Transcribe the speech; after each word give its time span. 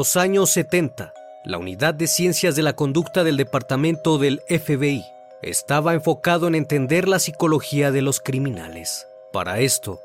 Los 0.00 0.16
años 0.16 0.48
70, 0.52 1.12
la 1.44 1.58
Unidad 1.58 1.92
de 1.92 2.06
Ciencias 2.06 2.56
de 2.56 2.62
la 2.62 2.72
Conducta 2.72 3.22
del 3.22 3.36
Departamento 3.36 4.16
del 4.16 4.40
FBI 4.48 5.04
estaba 5.42 5.92
enfocado 5.92 6.48
en 6.48 6.54
entender 6.54 7.06
la 7.06 7.18
psicología 7.18 7.92
de 7.92 8.00
los 8.00 8.18
criminales. 8.18 9.08
Para 9.30 9.60
esto, 9.60 10.00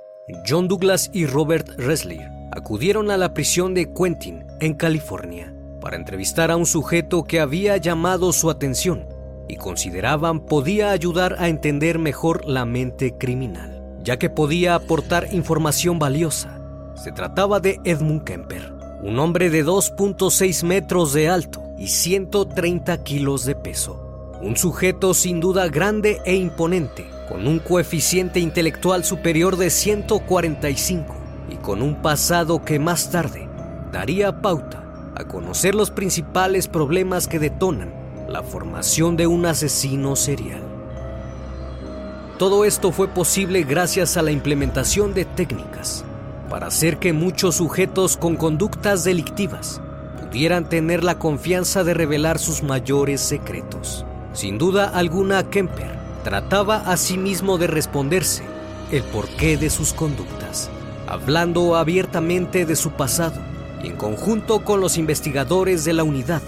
John 0.45 0.67
Douglas 0.67 1.09
y 1.13 1.25
Robert 1.25 1.69
Ressler 1.77 2.29
acudieron 2.51 3.09
a 3.09 3.15
la 3.15 3.33
prisión 3.33 3.73
de 3.73 3.93
Quentin, 3.93 4.45
en 4.59 4.73
California, 4.73 5.55
para 5.79 5.95
entrevistar 5.95 6.51
a 6.51 6.57
un 6.57 6.65
sujeto 6.65 7.23
que 7.23 7.39
había 7.39 7.77
llamado 7.77 8.33
su 8.33 8.49
atención 8.49 9.07
y 9.47 9.55
consideraban 9.55 10.41
podía 10.41 10.91
ayudar 10.91 11.37
a 11.39 11.47
entender 11.47 11.99
mejor 11.99 12.43
la 12.43 12.65
mente 12.65 13.13
criminal, 13.17 13.95
ya 14.03 14.19
que 14.19 14.29
podía 14.29 14.75
aportar 14.75 15.33
información 15.33 15.99
valiosa. 15.99 16.59
Se 17.01 17.13
trataba 17.13 17.61
de 17.61 17.79
Edmund 17.85 18.25
Kemper, 18.25 18.74
un 19.05 19.19
hombre 19.19 19.51
de 19.51 19.63
2.6 19.63 20.63
metros 20.63 21.13
de 21.13 21.29
alto 21.29 21.61
y 21.77 21.89
130 21.89 23.03
kilos 23.03 23.45
de 23.45 23.53
peso. 23.53 24.31
Un 24.41 24.57
sujeto 24.57 25.13
sin 25.13 25.39
duda 25.39 25.67
grande 25.67 26.21
e 26.25 26.35
imponente, 26.35 27.07
con 27.29 27.47
un 27.47 27.59
coeficiente 27.59 28.39
intelectual 28.39 29.03
superior 29.05 29.57
de 29.57 29.69
145 29.69 31.15
y 31.51 31.55
con 31.57 31.83
un 31.83 32.01
pasado 32.01 32.65
que 32.65 32.79
más 32.79 33.11
tarde 33.11 33.47
daría 33.91 34.41
pauta 34.41 34.83
a 35.15 35.25
conocer 35.25 35.75
los 35.75 35.91
principales 35.91 36.67
problemas 36.67 37.27
que 37.27 37.37
detonan 37.37 37.93
la 38.27 38.41
formación 38.41 39.17
de 39.17 39.27
un 39.27 39.45
asesino 39.45 40.15
serial. 40.15 40.63
Todo 42.39 42.65
esto 42.65 42.91
fue 42.91 43.07
posible 43.07 43.61
gracias 43.65 44.17
a 44.17 44.23
la 44.23 44.31
implementación 44.31 45.13
de 45.13 45.25
técnicas 45.25 46.03
para 46.49 46.67
hacer 46.67 46.97
que 46.97 47.13
muchos 47.13 47.55
sujetos 47.55 48.17
con 48.17 48.35
conductas 48.35 49.03
delictivas 49.03 49.81
pudieran 50.21 50.69
tener 50.69 51.03
la 51.03 51.17
confianza 51.17 51.83
de 51.83 51.93
revelar 51.93 52.39
sus 52.39 52.63
mayores 52.63 53.21
secretos. 53.21 54.05
Sin 54.33 54.57
duda 54.57 54.89
alguna, 54.89 55.49
Kemper 55.49 55.95
trataba 56.23 56.77
a 56.77 56.97
sí 56.97 57.17
mismo 57.17 57.57
de 57.57 57.67
responderse 57.67 58.43
el 58.91 59.03
porqué 59.03 59.57
de 59.57 59.69
sus 59.69 59.93
conductas, 59.93 60.69
hablando 61.07 61.75
abiertamente 61.75 62.65
de 62.65 62.75
su 62.75 62.91
pasado 62.91 63.39
y 63.83 63.87
en 63.87 63.95
conjunto 63.95 64.63
con 64.63 64.81
los 64.81 64.97
investigadores 64.97 65.85
de 65.85 65.93
la 65.93 66.03
unidad 66.03 66.41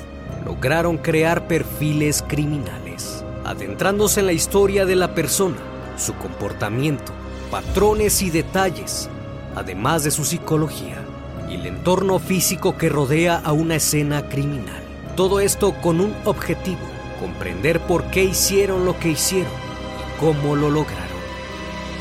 lograron 0.46 0.98
crear 0.98 1.48
perfiles 1.48 2.24
criminales, 2.28 3.24
adentrándose 3.44 4.22
en 4.22 4.28
la 4.28 4.34
historia 4.34 4.86
de 4.86 4.96
la 4.96 5.14
persona, 5.14 5.58
su 5.98 6.14
comportamiento, 6.16 7.12
patrones 7.52 8.22
y 8.22 8.30
detalles 8.30 9.10
además 9.58 10.04
de 10.04 10.12
su 10.12 10.24
psicología 10.24 11.04
y 11.50 11.56
el 11.56 11.66
entorno 11.66 12.20
físico 12.20 12.78
que 12.78 12.90
rodea 12.90 13.38
a 13.38 13.54
una 13.54 13.76
escena 13.76 14.30
criminal. 14.30 14.84
Todo 15.16 15.40
esto 15.40 15.74
con 15.82 16.00
un 16.00 16.14
objetivo, 16.26 16.78
comprender 17.20 17.80
por 17.80 18.06
qué 18.12 18.24
hicieron 18.24 18.86
lo 18.86 19.00
que 19.00 19.10
hicieron 19.10 19.52
y 19.52 20.20
cómo 20.20 20.56
lo 20.56 20.70
lograron. 20.70 21.08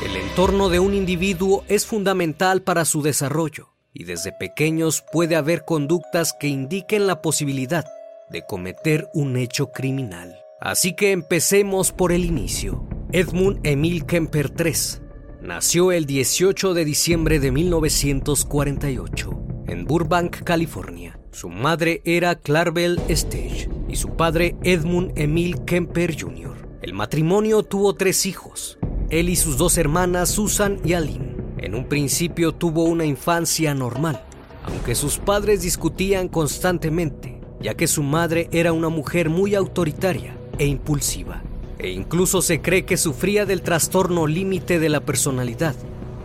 El 0.05 0.15
entorno 0.15 0.69
de 0.69 0.79
un 0.79 0.93
individuo 0.93 1.63
es 1.67 1.87
fundamental 1.87 2.61
para 2.61 2.85
su 2.85 3.01
desarrollo 3.01 3.73
y 3.91 4.03
desde 4.03 4.31
pequeños 4.31 5.03
puede 5.11 5.35
haber 5.35 5.65
conductas 5.65 6.33
que 6.39 6.47
indiquen 6.47 7.07
la 7.07 7.21
posibilidad 7.23 7.85
de 8.29 8.45
cometer 8.45 9.09
un 9.13 9.35
hecho 9.37 9.71
criminal. 9.71 10.39
Así 10.61 10.93
que 10.93 11.11
empecemos 11.11 11.91
por 11.91 12.11
el 12.11 12.25
inicio. 12.25 12.85
Edmund 13.11 13.65
Emil 13.65 14.05
Kemper 14.05 14.51
III 14.57 15.06
Nació 15.47 15.93
el 15.93 16.05
18 16.05 16.73
de 16.73 16.83
diciembre 16.83 17.39
de 17.39 17.53
1948 17.53 19.29
en 19.67 19.85
Burbank, 19.85 20.43
California. 20.43 21.21
Su 21.31 21.47
madre 21.47 22.01
era 22.03 22.35
Clarabelle 22.35 23.01
Stage 23.07 23.69
y 23.87 23.95
su 23.95 24.09
padre 24.17 24.57
Edmund 24.63 25.13
Emil 25.15 25.63
Kemper 25.63 26.21
Jr. 26.21 26.79
El 26.81 26.93
matrimonio 26.93 27.63
tuvo 27.63 27.95
tres 27.95 28.25
hijos, 28.25 28.77
él 29.09 29.29
y 29.29 29.37
sus 29.37 29.57
dos 29.57 29.77
hermanas 29.77 30.31
Susan 30.31 30.81
y 30.83 30.91
Aline. 30.91 31.37
En 31.59 31.75
un 31.75 31.87
principio 31.87 32.51
tuvo 32.51 32.83
una 32.83 33.05
infancia 33.05 33.73
normal, 33.73 34.25
aunque 34.65 34.95
sus 34.95 35.17
padres 35.17 35.61
discutían 35.61 36.27
constantemente, 36.27 37.39
ya 37.61 37.73
que 37.73 37.87
su 37.87 38.03
madre 38.03 38.49
era 38.51 38.73
una 38.73 38.89
mujer 38.89 39.29
muy 39.29 39.55
autoritaria 39.55 40.37
e 40.57 40.65
impulsiva 40.65 41.41
e 41.79 41.89
incluso 41.89 42.41
se 42.41 42.61
cree 42.61 42.85
que 42.85 42.97
sufría 42.97 43.45
del 43.45 43.61
trastorno 43.61 44.27
límite 44.27 44.79
de 44.79 44.89
la 44.89 45.01
personalidad. 45.01 45.75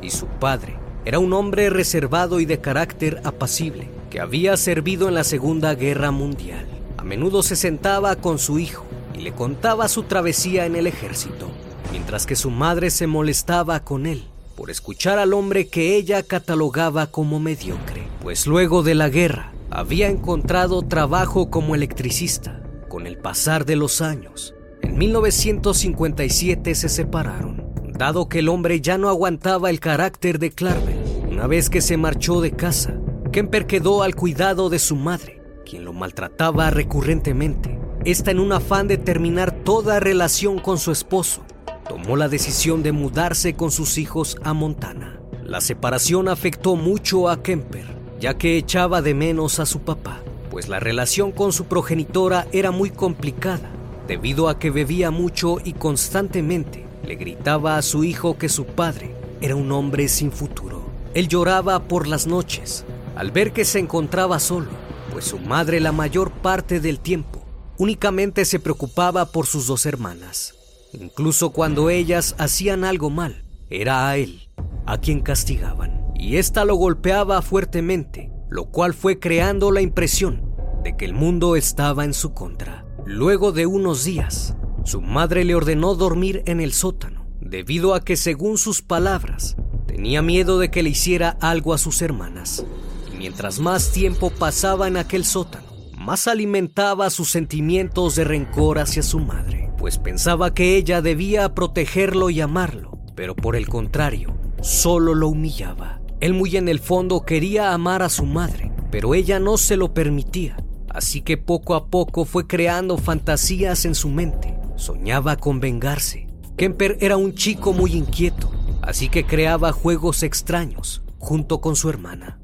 Y 0.01 0.11
su 0.11 0.27
padre 0.27 0.77
era 1.05 1.19
un 1.19 1.33
hombre 1.33 1.71
reservado 1.71 2.41
y 2.41 2.45
de 2.47 2.61
carácter 2.61 3.21
apacible, 3.25 3.89
que 4.11 4.21
había 4.21 4.57
servido 4.57 5.09
en 5.09 5.15
la 5.15 5.25
Segunda 5.25 5.75
Guerra 5.75 6.11
Mundial. 6.11 6.67
A 6.97 7.05
menudo 7.05 7.43
se 7.43 7.57
sentaba 7.57 8.17
con 8.17 8.39
su 8.39 8.59
hijo 8.59 8.85
y 9.15 9.23
le 9.23 9.33
contaba 9.33 9.89
su 9.89 10.05
travesía 10.05 10.67
en 10.67 10.77
el 10.77 10.87
ejército, 10.87 11.51
mientras 11.91 12.27
que 12.27 12.37
su 12.37 12.51
madre 12.51 12.91
se 12.91 13.07
molestaba 13.07 13.81
con 13.85 14.07
él 14.07 14.25
por 14.63 14.71
escuchar 14.71 15.19
al 15.19 15.33
hombre 15.33 15.69
que 15.69 15.97
ella 15.97 16.23
catalogaba 16.23 17.09
como 17.09 17.41
mediocre, 17.41 18.07
pues 18.23 18.47
luego 18.47 18.83
de 18.83 18.95
la 18.95 19.09
guerra 19.09 19.53
había 19.71 20.09
encontrado 20.09 20.83
trabajo 20.83 21.51
como 21.51 21.75
electricista. 21.75 22.63
Con 22.89 23.07
el 23.07 23.17
pasar 23.17 23.65
de 23.65 23.77
los 23.77 24.03
años, 24.03 24.55
en 24.83 24.99
1957 24.99 26.75
se 26.75 26.89
separaron, 26.89 27.73
dado 27.97 28.29
que 28.29 28.41
el 28.41 28.49
hombre 28.49 28.81
ya 28.81 28.99
no 28.99 29.09
aguantaba 29.09 29.71
el 29.71 29.81
carácter 29.81 30.39
de 30.39 30.51
Clarvel. 30.51 30.99
Una 31.31 31.47
vez 31.47 31.71
que 31.71 31.81
se 31.81 31.97
marchó 31.97 32.41
de 32.41 32.53
casa, 32.53 32.95
Kemper 33.33 33.67
quedó 33.67 34.03
al 34.03 34.15
cuidado 34.15 34.69
de 34.69 34.79
su 34.79 34.97
madre, 34.97 35.41
quien 35.65 35.85
lo 35.85 35.93
maltrataba 35.93 36.71
recurrentemente. 36.71 37.79
Esta 38.05 38.31
en 38.31 38.41
un 38.41 38.53
afán 38.53 38.89
de 38.89 38.99
terminar 38.99 39.53
toda 39.53 40.01
relación 40.01 40.59
con 40.59 40.79
su 40.79 40.93
esposo, 40.93 41.43
tomó 41.89 42.17
la 42.17 42.29
decisión 42.29 42.83
de 42.83 42.93
mudarse 42.93 43.55
con 43.55 43.71
sus 43.71 43.97
hijos 43.97 44.37
a 44.43 44.53
Montana. 44.53 45.21
La 45.45 45.61
separación 45.61 46.29
afectó 46.29 46.77
mucho 46.77 47.29
a 47.29 47.43
Kemper, 47.43 47.87
ya 48.21 48.35
que 48.35 48.57
echaba 48.57 49.03
de 49.03 49.15
menos 49.15 49.61
a 49.61 49.67
su 49.67 49.81
papá, 49.81 50.21
pues 50.51 50.69
la 50.69 50.81
relación 50.81 51.33
con 51.33 51.53
su 51.53 51.65
progenitora 51.65 52.47
era 52.53 52.71
muy 52.71 52.91
complicada, 52.91 53.71
debido 54.13 54.51
a 54.51 54.59
que 54.59 54.71
bebía 54.71 55.11
mucho 55.11 55.57
y 55.65 55.73
constantemente 55.73 56.85
le 57.03 57.15
gritaba 57.15 57.79
a 57.79 57.83
su 57.83 58.05
hijo 58.05 58.37
que 58.37 58.51
su 58.51 58.67
padre 58.67 59.15
era 59.41 59.57
un 59.57 59.73
hombre 59.73 60.07
sin 60.07 60.31
futuro. 60.31 60.83
Él 61.15 61.29
lloraba 61.29 61.89
por 61.89 62.07
las 62.07 62.27
noches 62.27 62.85
al 63.17 63.31
ver 63.31 63.55
que 63.55 63.65
se 63.65 63.79
encontraba 63.79 64.39
solo, 64.39 64.69
pues 65.11 65.25
su 65.25 65.39
madre 65.39 65.81
la 65.81 65.93
mayor 65.93 66.31
parte 66.31 66.79
del 66.79 67.01
tiempo 67.01 67.43
únicamente 67.79 68.45
se 68.45 68.61
preocupaba 68.61 69.33
por 69.33 69.47
sus 69.47 69.67
dos 69.67 69.87
hermanas. 69.87 70.57
Incluso 70.93 71.49
cuando 71.49 71.89
ellas 71.89 72.35
hacían 72.37 72.85
algo 72.85 73.09
mal, 73.09 73.47
era 73.71 74.11
a 74.11 74.19
él 74.19 74.51
a 74.85 74.99
quien 74.99 75.21
castigaban. 75.21 76.13
Y 76.17 76.37
ésta 76.37 76.67
lo 76.67 76.75
golpeaba 76.75 77.41
fuertemente, 77.41 78.31
lo 78.51 78.67
cual 78.67 78.93
fue 78.93 79.19
creando 79.19 79.73
la 79.73 79.81
impresión 79.81 80.55
de 80.85 80.99
que 80.99 81.07
el 81.07 81.15
mundo 81.15 81.57
estaba 81.57 82.05
en 82.05 82.13
su 82.13 82.35
contra. 82.35 82.85
Luego 83.05 83.53
de 83.53 83.67
unos 83.67 84.05
días, 84.05 84.57
su 84.85 85.01
madre 85.01 85.45
le 85.45 85.55
ordenó 85.55 85.95
dormir 85.95 86.43
en 86.47 86.61
el 86.61 86.73
sótano, 86.73 87.27
debido 87.41 87.95
a 87.95 88.05
que, 88.05 88.17
según 88.17 88.59
sus 88.59 88.83
palabras, 88.83 89.57
tenía 89.87 90.23
miedo 90.23 90.59
de 90.59 90.71
que 90.71 90.83
le 90.83 90.91
hiciera 90.91 91.37
algo 91.41 91.75
a 91.75 91.79
sus 91.79 92.03
hermanas. 92.03 92.65
Y 93.13 93.17
mientras 93.17 93.61
más 93.61 93.93
tiempo 93.93 94.31
pasaba 94.31 94.89
en 94.89 94.97
aquel 94.97 95.25
sótano, 95.25 95.67
más 95.99 96.29
alimentaba 96.29 97.11
sus 97.11 97.31
sentimientos 97.31 98.17
de 98.17 98.25
rencor 98.25 98.79
hacia 98.79 99.03
su 99.03 99.21
madre 99.21 99.63
pues 99.83 99.99
pensaba 99.99 100.55
que 100.55 100.77
ella 100.77 101.03
debía 101.03 101.57
protegerlo 101.57 102.31
y 102.31 102.41
amarlo, 102.41 103.01
pero 103.17 103.35
por 103.35 103.57
el 103.57 103.67
contrario, 103.67 104.33
solo 104.61 105.13
lo 105.13 105.27
humillaba. 105.27 106.01
Él 106.21 106.35
muy 106.35 106.57
en 106.57 106.69
el 106.69 106.79
fondo 106.79 107.25
quería 107.25 107.75
amar 107.75 108.05
a 108.05 108.09
su 108.09 108.25
madre, 108.25 108.71
pero 108.93 109.13
ella 109.13 109.41
no 109.41 109.59
se 109.59 109.77
lo 109.77 109.93
permitía, 109.93 110.57
así 110.95 111.21
que 111.21 111.37
poco 111.37 111.75
a 111.75 111.87
poco 111.87 112.25
fue 112.25 112.47
creando 112.47 112.99
fantasías 112.99 113.85
en 113.85 113.95
su 113.95 114.09
mente. 114.09 114.55
Soñaba 114.77 115.37
con 115.37 115.61
vengarse. 115.61 116.27
Kemper 116.57 116.99
era 117.01 117.17
un 117.17 117.35
chico 117.35 117.73
muy 117.73 117.93
inquieto, 117.93 118.51
así 118.83 119.09
que 119.09 119.25
creaba 119.25 119.73
juegos 119.73 120.23
extraños 120.23 121.03
junto 121.19 121.61
con 121.61 121.77
su 121.77 121.89
hermana. 121.89 122.39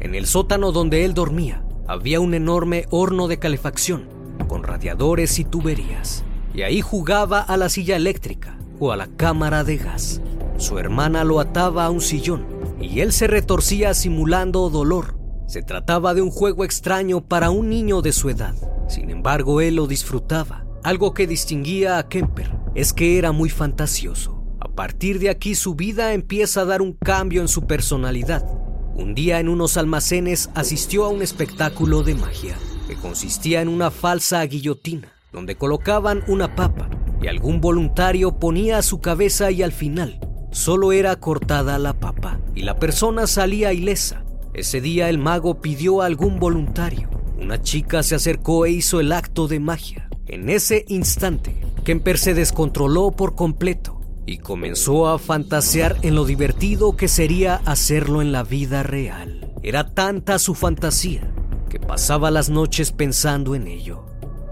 En 0.00 0.14
el 0.14 0.26
sótano 0.26 0.72
donde 0.72 1.04
él 1.04 1.14
dormía 1.14 1.64
había 1.86 2.20
un 2.20 2.34
enorme 2.34 2.86
horno 2.90 3.28
de 3.28 3.38
calefacción 3.38 4.08
con 4.48 4.62
radiadores 4.62 5.38
y 5.38 5.44
tuberías 5.44 6.24
y 6.54 6.62
ahí 6.62 6.80
jugaba 6.80 7.40
a 7.40 7.56
la 7.56 7.68
silla 7.68 7.96
eléctrica 7.96 8.56
o 8.78 8.92
a 8.92 8.96
la 8.96 9.08
cámara 9.08 9.64
de 9.64 9.76
gas. 9.76 10.20
Su 10.56 10.78
hermana 10.78 11.24
lo 11.24 11.40
ataba 11.40 11.84
a 11.84 11.90
un 11.90 12.00
sillón 12.00 12.46
y 12.80 13.00
él 13.00 13.12
se 13.12 13.26
retorcía 13.26 13.92
simulando 13.94 14.70
dolor. 14.70 15.16
Se 15.46 15.62
trataba 15.62 16.14
de 16.14 16.22
un 16.22 16.30
juego 16.30 16.64
extraño 16.64 17.20
para 17.20 17.50
un 17.50 17.68
niño 17.68 18.02
de 18.02 18.12
su 18.12 18.30
edad. 18.30 18.54
Sin 18.88 19.10
embargo, 19.10 19.60
él 19.60 19.76
lo 19.76 19.86
disfrutaba. 19.86 20.64
Algo 20.82 21.14
que 21.14 21.26
distinguía 21.26 21.98
a 21.98 22.08
Kemper 22.08 22.50
es 22.74 22.92
que 22.92 23.18
era 23.18 23.32
muy 23.32 23.50
fantasioso. 23.50 24.42
A 24.60 24.68
partir 24.68 25.18
de 25.18 25.30
aquí 25.30 25.54
su 25.54 25.74
vida 25.74 26.12
empieza 26.14 26.62
a 26.62 26.64
dar 26.64 26.82
un 26.82 26.92
cambio 26.92 27.40
en 27.40 27.48
su 27.48 27.66
personalidad. 27.66 28.44
Un 28.94 29.14
día 29.14 29.40
en 29.40 29.48
unos 29.48 29.76
almacenes 29.76 30.50
asistió 30.54 31.04
a 31.04 31.08
un 31.08 31.22
espectáculo 31.22 32.02
de 32.02 32.14
magia 32.14 32.56
que 32.88 32.96
consistía 32.96 33.60
en 33.60 33.68
una 33.68 33.90
falsa 33.90 34.42
guillotina 34.44 35.14
donde 35.34 35.56
colocaban 35.56 36.22
una 36.28 36.54
papa 36.54 36.88
y 37.20 37.26
algún 37.26 37.60
voluntario 37.60 38.38
ponía 38.38 38.80
su 38.82 39.00
cabeza 39.00 39.50
y 39.50 39.62
al 39.62 39.72
final 39.72 40.20
solo 40.52 40.92
era 40.92 41.16
cortada 41.16 41.76
la 41.78 41.92
papa 41.92 42.38
y 42.54 42.62
la 42.62 42.76
persona 42.76 43.26
salía 43.26 43.72
ilesa. 43.72 44.23
Ese 44.54 44.80
día 44.80 45.08
el 45.08 45.18
mago 45.18 45.60
pidió 45.60 46.00
a 46.00 46.06
algún 46.06 46.38
voluntario. 46.38 47.10
Una 47.36 47.60
chica 47.60 48.04
se 48.04 48.14
acercó 48.14 48.66
e 48.66 48.70
hizo 48.70 49.00
el 49.00 49.10
acto 49.10 49.48
de 49.48 49.58
magia. 49.58 50.08
En 50.26 50.48
ese 50.48 50.84
instante, 50.86 51.60
Kemper 51.82 52.18
se 52.18 52.34
descontroló 52.34 53.10
por 53.10 53.34
completo 53.34 54.00
y 54.26 54.38
comenzó 54.38 55.08
a 55.08 55.18
fantasear 55.18 55.96
en 56.02 56.14
lo 56.14 56.24
divertido 56.24 56.96
que 56.96 57.08
sería 57.08 57.56
hacerlo 57.66 58.22
en 58.22 58.30
la 58.30 58.44
vida 58.44 58.84
real. 58.84 59.52
Era 59.64 59.92
tanta 59.92 60.38
su 60.38 60.54
fantasía 60.54 61.30
que 61.68 61.80
pasaba 61.80 62.30
las 62.30 62.48
noches 62.48 62.92
pensando 62.92 63.56
en 63.56 63.66
ello. 63.66 64.06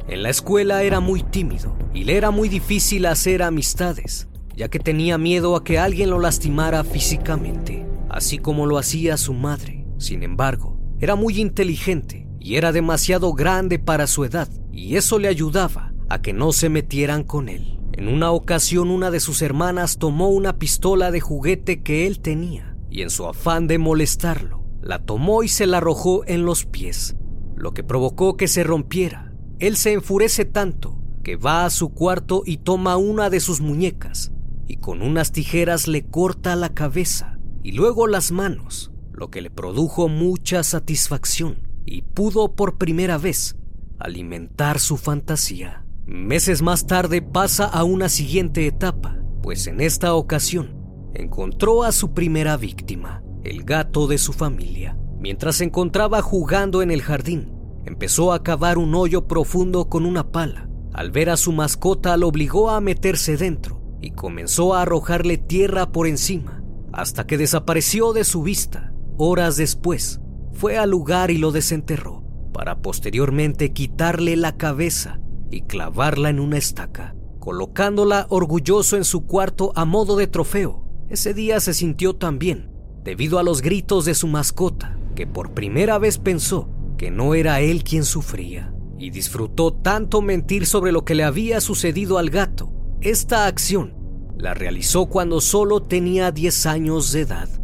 En 0.08 0.24
la 0.24 0.30
escuela 0.30 0.82
era 0.82 0.98
muy 0.98 1.22
tímido 1.22 1.76
y 1.94 2.02
le 2.02 2.16
era 2.16 2.32
muy 2.32 2.48
difícil 2.48 3.06
hacer 3.06 3.40
amistades, 3.40 4.26
ya 4.56 4.68
que 4.68 4.80
tenía 4.80 5.16
miedo 5.16 5.54
a 5.54 5.62
que 5.62 5.78
alguien 5.78 6.10
lo 6.10 6.18
lastimara 6.18 6.82
físicamente, 6.82 7.86
así 8.10 8.38
como 8.38 8.66
lo 8.66 8.78
hacía 8.78 9.16
su 9.16 9.32
madre. 9.32 9.81
Sin 10.02 10.22
embargo, 10.22 10.78
era 11.00 11.16
muy 11.16 11.40
inteligente 11.40 12.28
y 12.38 12.56
era 12.56 12.72
demasiado 12.72 13.32
grande 13.32 13.78
para 13.78 14.06
su 14.06 14.24
edad, 14.24 14.48
y 14.70 14.96
eso 14.96 15.18
le 15.18 15.28
ayudaba 15.28 15.94
a 16.08 16.20
que 16.20 16.32
no 16.32 16.52
se 16.52 16.68
metieran 16.68 17.24
con 17.24 17.48
él. 17.48 17.78
En 17.92 18.08
una 18.08 18.30
ocasión 18.30 18.90
una 18.90 19.10
de 19.10 19.20
sus 19.20 19.42
hermanas 19.42 19.98
tomó 19.98 20.28
una 20.28 20.58
pistola 20.58 21.10
de 21.10 21.20
juguete 21.20 21.82
que 21.82 22.06
él 22.06 22.20
tenía, 22.20 22.76
y 22.90 23.02
en 23.02 23.10
su 23.10 23.26
afán 23.26 23.66
de 23.66 23.78
molestarlo, 23.78 24.64
la 24.82 25.04
tomó 25.04 25.42
y 25.42 25.48
se 25.48 25.66
la 25.66 25.78
arrojó 25.78 26.22
en 26.26 26.44
los 26.44 26.66
pies, 26.66 27.16
lo 27.56 27.72
que 27.72 27.84
provocó 27.84 28.36
que 28.36 28.48
se 28.48 28.64
rompiera 28.64 29.32
él 29.62 29.76
se 29.76 29.92
enfurece 29.92 30.44
tanto 30.44 30.98
que 31.22 31.36
va 31.36 31.64
a 31.64 31.70
su 31.70 31.90
cuarto 31.90 32.42
y 32.44 32.56
toma 32.56 32.96
una 32.96 33.30
de 33.30 33.38
sus 33.38 33.60
muñecas 33.60 34.32
y 34.66 34.78
con 34.78 35.02
unas 35.02 35.30
tijeras 35.30 35.86
le 35.86 36.04
corta 36.04 36.56
la 36.56 36.70
cabeza 36.70 37.38
y 37.62 37.70
luego 37.70 38.08
las 38.08 38.32
manos, 38.32 38.91
lo 39.22 39.30
que 39.30 39.40
le 39.40 39.50
produjo 39.50 40.08
mucha 40.08 40.64
satisfacción 40.64 41.68
y 41.86 42.02
pudo 42.02 42.56
por 42.56 42.76
primera 42.76 43.18
vez 43.18 43.54
alimentar 44.00 44.80
su 44.80 44.96
fantasía. 44.96 45.86
Meses 46.06 46.60
más 46.60 46.88
tarde 46.88 47.22
pasa 47.22 47.66
a 47.66 47.84
una 47.84 48.08
siguiente 48.08 48.66
etapa, 48.66 49.16
pues 49.40 49.68
en 49.68 49.80
esta 49.80 50.14
ocasión 50.14 50.74
encontró 51.14 51.84
a 51.84 51.92
su 51.92 52.14
primera 52.14 52.56
víctima, 52.56 53.22
el 53.44 53.62
gato 53.62 54.08
de 54.08 54.18
su 54.18 54.32
familia. 54.32 54.98
Mientras 55.20 55.54
se 55.54 55.64
encontraba 55.66 56.20
jugando 56.20 56.82
en 56.82 56.90
el 56.90 57.00
jardín, 57.00 57.52
Empezó 57.84 58.32
a 58.32 58.42
cavar 58.42 58.76
un 58.78 58.92
hoyo 58.96 59.28
profundo 59.28 59.88
con 59.88 60.04
una 60.04 60.32
pala. 60.32 60.68
Al 60.92 61.12
ver 61.12 61.30
a 61.30 61.36
su 61.36 61.52
mascota 61.52 62.16
lo 62.16 62.26
obligó 62.26 62.70
a 62.70 62.80
meterse 62.80 63.36
dentro 63.36 63.80
y 64.00 64.10
comenzó 64.10 64.74
a 64.74 64.82
arrojarle 64.82 65.36
tierra 65.36 65.92
por 65.92 66.08
encima 66.08 66.62
hasta 66.92 67.26
que 67.26 67.38
desapareció 67.38 68.12
de 68.12 68.24
su 68.24 68.42
vista. 68.42 68.91
Horas 69.24 69.56
después, 69.56 70.20
fue 70.52 70.76
al 70.76 70.90
lugar 70.90 71.30
y 71.30 71.38
lo 71.38 71.52
desenterró 71.52 72.24
para 72.52 72.82
posteriormente 72.82 73.72
quitarle 73.72 74.34
la 74.34 74.56
cabeza 74.56 75.20
y 75.48 75.60
clavarla 75.60 76.28
en 76.28 76.40
una 76.40 76.58
estaca, 76.58 77.14
colocándola 77.38 78.26
orgulloso 78.30 78.96
en 78.96 79.04
su 79.04 79.24
cuarto 79.24 79.72
a 79.76 79.84
modo 79.84 80.16
de 80.16 80.26
trofeo. 80.26 80.84
Ese 81.08 81.34
día 81.34 81.60
se 81.60 81.72
sintió 81.72 82.16
tan 82.16 82.40
bien, 82.40 82.72
debido 83.04 83.38
a 83.38 83.44
los 83.44 83.62
gritos 83.62 84.06
de 84.06 84.14
su 84.14 84.26
mascota, 84.26 84.98
que 85.14 85.28
por 85.28 85.52
primera 85.52 85.98
vez 85.98 86.18
pensó 86.18 86.68
que 86.98 87.12
no 87.12 87.36
era 87.36 87.60
él 87.60 87.84
quien 87.84 88.04
sufría, 88.04 88.74
y 88.98 89.10
disfrutó 89.10 89.72
tanto 89.72 90.20
mentir 90.20 90.66
sobre 90.66 90.90
lo 90.90 91.04
que 91.04 91.14
le 91.14 91.22
había 91.22 91.60
sucedido 91.60 92.18
al 92.18 92.28
gato. 92.28 92.72
Esta 93.00 93.46
acción 93.46 93.94
la 94.36 94.52
realizó 94.52 95.06
cuando 95.06 95.40
solo 95.40 95.80
tenía 95.80 96.32
10 96.32 96.66
años 96.66 97.12
de 97.12 97.20
edad. 97.20 97.61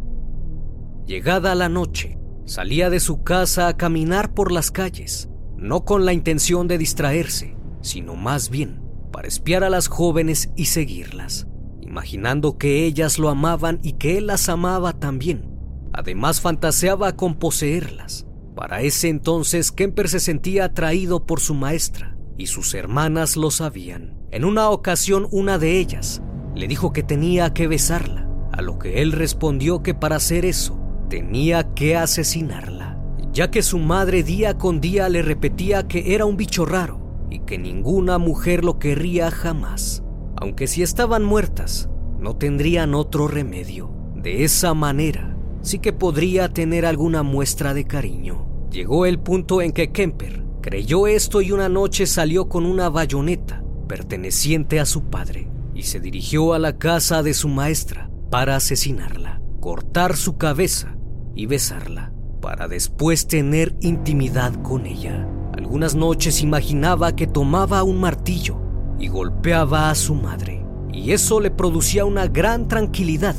Llegada 1.09 1.55
la 1.55 1.69
noche, 1.69 2.19
salía 2.45 2.91
de 2.91 2.99
su 2.99 3.23
casa 3.23 3.67
a 3.67 3.75
caminar 3.75 4.35
por 4.35 4.51
las 4.51 4.69
calles, 4.69 5.27
no 5.57 5.83
con 5.83 6.05
la 6.05 6.13
intención 6.13 6.67
de 6.67 6.77
distraerse, 6.77 7.57
sino 7.81 8.15
más 8.15 8.51
bien 8.51 8.83
para 9.11 9.27
espiar 9.27 9.63
a 9.63 9.71
las 9.71 9.87
jóvenes 9.87 10.51
y 10.55 10.65
seguirlas, 10.65 11.47
imaginando 11.81 12.59
que 12.59 12.85
ellas 12.85 13.17
lo 13.17 13.29
amaban 13.29 13.79
y 13.81 13.93
que 13.93 14.19
él 14.19 14.27
las 14.27 14.49
amaba 14.49 14.99
también. 14.99 15.49
Además 15.93 16.41
fantaseaba 16.41 17.15
con 17.15 17.39
poseerlas, 17.39 18.27
para 18.55 18.83
ese 18.83 19.09
entonces, 19.09 19.71
Kemper 19.71 20.09
se 20.09 20.19
sentía 20.19 20.65
atraído 20.65 21.25
por 21.25 21.39
su 21.39 21.55
maestra 21.55 22.19
y 22.37 22.45
sus 22.45 22.75
hermanas 22.75 23.35
lo 23.35 23.49
sabían. 23.49 24.15
En 24.29 24.45
una 24.45 24.69
ocasión 24.69 25.27
una 25.31 25.57
de 25.57 25.79
ellas 25.79 26.21
le 26.53 26.67
dijo 26.67 26.93
que 26.93 27.01
tenía 27.01 27.51
que 27.55 27.67
besarla, 27.67 28.29
a 28.51 28.61
lo 28.61 28.77
que 28.77 29.01
él 29.01 29.11
respondió 29.11 29.81
que 29.81 29.95
para 29.95 30.17
hacer 30.17 30.45
eso 30.45 30.78
tenía 31.09 31.73
que 31.73 31.97
asesinarla, 31.97 32.97
ya 33.33 33.51
que 33.51 33.63
su 33.63 33.79
madre 33.79 34.23
día 34.23 34.57
con 34.57 34.79
día 34.79 35.09
le 35.09 35.21
repetía 35.21 35.87
que 35.87 36.13
era 36.13 36.25
un 36.25 36.37
bicho 36.37 36.65
raro 36.65 37.25
y 37.29 37.39
que 37.39 37.57
ninguna 37.57 38.17
mujer 38.17 38.63
lo 38.63 38.79
querría 38.79 39.31
jamás. 39.31 40.03
Aunque 40.37 40.67
si 40.67 40.83
estaban 40.83 41.25
muertas, 41.25 41.89
no 42.19 42.35
tendrían 42.35 42.93
otro 42.93 43.27
remedio. 43.27 43.91
De 44.15 44.43
esa 44.43 44.73
manera, 44.73 45.35
sí 45.61 45.79
que 45.79 45.93
podría 45.93 46.49
tener 46.49 46.85
alguna 46.85 47.23
muestra 47.23 47.73
de 47.73 47.85
cariño. 47.85 48.47
Llegó 48.71 49.05
el 49.05 49.19
punto 49.19 49.61
en 49.61 49.71
que 49.71 49.91
Kemper 49.91 50.43
creyó 50.61 51.07
esto 51.07 51.41
y 51.41 51.51
una 51.51 51.69
noche 51.69 52.05
salió 52.05 52.47
con 52.49 52.65
una 52.65 52.89
bayoneta 52.89 53.63
perteneciente 53.87 54.79
a 54.79 54.85
su 54.85 55.05
padre 55.05 55.49
y 55.73 55.83
se 55.83 55.99
dirigió 55.99 56.53
a 56.53 56.59
la 56.59 56.77
casa 56.77 57.23
de 57.23 57.33
su 57.33 57.47
maestra 57.47 58.11
para 58.29 58.55
asesinarla, 58.55 59.41
cortar 59.59 60.15
su 60.15 60.37
cabeza 60.37 60.98
y 61.35 61.45
besarla, 61.45 62.11
para 62.41 62.67
después 62.67 63.27
tener 63.27 63.75
intimidad 63.81 64.53
con 64.61 64.85
ella. 64.85 65.27
Algunas 65.57 65.95
noches 65.95 66.41
imaginaba 66.41 67.15
que 67.15 67.27
tomaba 67.27 67.83
un 67.83 67.99
martillo 67.99 68.57
y 68.99 69.07
golpeaba 69.07 69.89
a 69.89 69.95
su 69.95 70.15
madre, 70.15 70.65
y 70.91 71.11
eso 71.11 71.39
le 71.39 71.51
producía 71.51 72.05
una 72.05 72.27
gran 72.27 72.67
tranquilidad. 72.67 73.35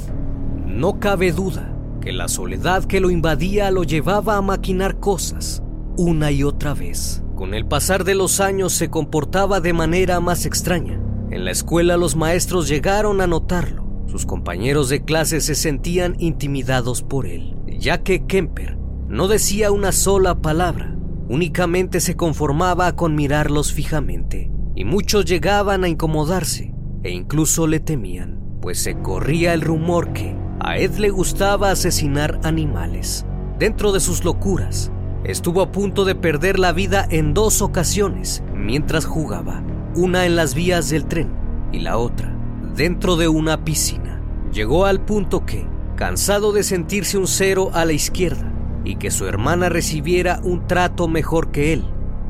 No 0.67 1.01
cabe 1.01 1.33
duda 1.33 1.77
que 2.01 2.13
la 2.13 2.29
soledad 2.29 2.85
que 2.85 3.01
lo 3.01 3.11
invadía 3.11 3.71
lo 3.71 3.85
llevaba 3.85 4.37
a 4.37 4.43
maquinar 4.43 4.99
cosas 5.01 5.63
una 5.97 6.31
y 6.31 6.45
otra 6.45 6.75
vez. 6.75 7.23
Con 7.37 7.55
el 7.55 7.67
pasar 7.67 8.05
de 8.05 8.15
los 8.15 8.41
años 8.41 8.73
se 8.73 8.91
comportaba 8.91 9.61
de 9.61 9.73
manera 9.73 10.21
más 10.21 10.47
extraña. 10.47 11.01
En 11.31 11.45
la 11.45 11.51
escuela 11.51 11.97
los 11.97 12.17
maestros 12.17 12.69
llegaron 12.69 13.21
a 13.21 13.27
notarlo. 13.27 13.87
Sus 14.07 14.27
compañeros 14.27 14.89
de 14.89 15.05
clase 15.05 15.41
se 15.41 15.55
sentían 15.55 16.17
intimidados 16.19 17.03
por 17.03 17.27
él, 17.27 17.57
ya 17.81 18.03
que 18.03 18.27
Kemper 18.27 18.77
no 19.09 19.27
decía 19.27 19.73
una 19.73 19.91
sola 19.91 20.43
palabra, 20.43 20.95
únicamente 21.29 22.01
se 22.01 22.15
conformaba 22.15 22.95
con 22.95 23.15
mirarlos 23.15 23.73
fijamente, 23.73 24.51
y 24.77 24.85
muchos 24.85 25.25
llegaban 25.25 25.83
a 25.83 25.89
incomodarse 25.89 26.75
e 27.03 27.11
incluso 27.11 27.67
le 27.67 27.81
temían, 27.81 28.39
pues 28.61 28.81
se 28.81 29.01
corría 29.01 29.55
el 29.55 29.63
rumor 29.63 30.13
que 30.13 30.37
a 30.61 30.77
Ed 30.77 30.97
le 30.99 31.09
gustaba 31.09 31.71
asesinar 31.71 32.39
animales. 32.45 33.25
Dentro 33.59 33.93
de 33.93 34.01
sus 34.01 34.25
locuras, 34.25 34.93
estuvo 35.25 35.63
a 35.63 35.73
punto 35.73 36.05
de 36.05 36.15
perder 36.15 36.59
la 36.59 36.73
vida 36.73 37.07
en 37.11 37.33
dos 37.33 37.63
ocasiones 37.63 38.43
mientras 38.55 39.07
jugaba, 39.07 39.65
una 39.97 40.27
en 40.27 40.37
las 40.37 40.55
vías 40.55 40.91
del 40.91 41.07
tren 41.07 41.31
y 41.73 41.81
la 41.81 41.97
otra 41.97 42.37
dentro 42.77 43.17
de 43.17 43.29
una 43.29 43.65
piscina. 43.65 44.21
Llegó 44.53 44.85
al 44.85 45.01
punto 45.01 45.47
que, 45.47 45.67
cansado 46.01 46.53
de 46.53 46.63
sentirse 46.63 47.19
un 47.19 47.27
cero 47.27 47.73
a 47.75 47.85
la 47.85 47.93
izquierda 47.93 48.51
y 48.87 48.97
que 48.97 49.11
su 49.11 49.27
hermana 49.27 49.69
recibiera 49.69 50.41
un 50.43 50.67
trato 50.67 51.09
mejor 51.09 51.51
que 51.51 51.75
él, 51.75 51.85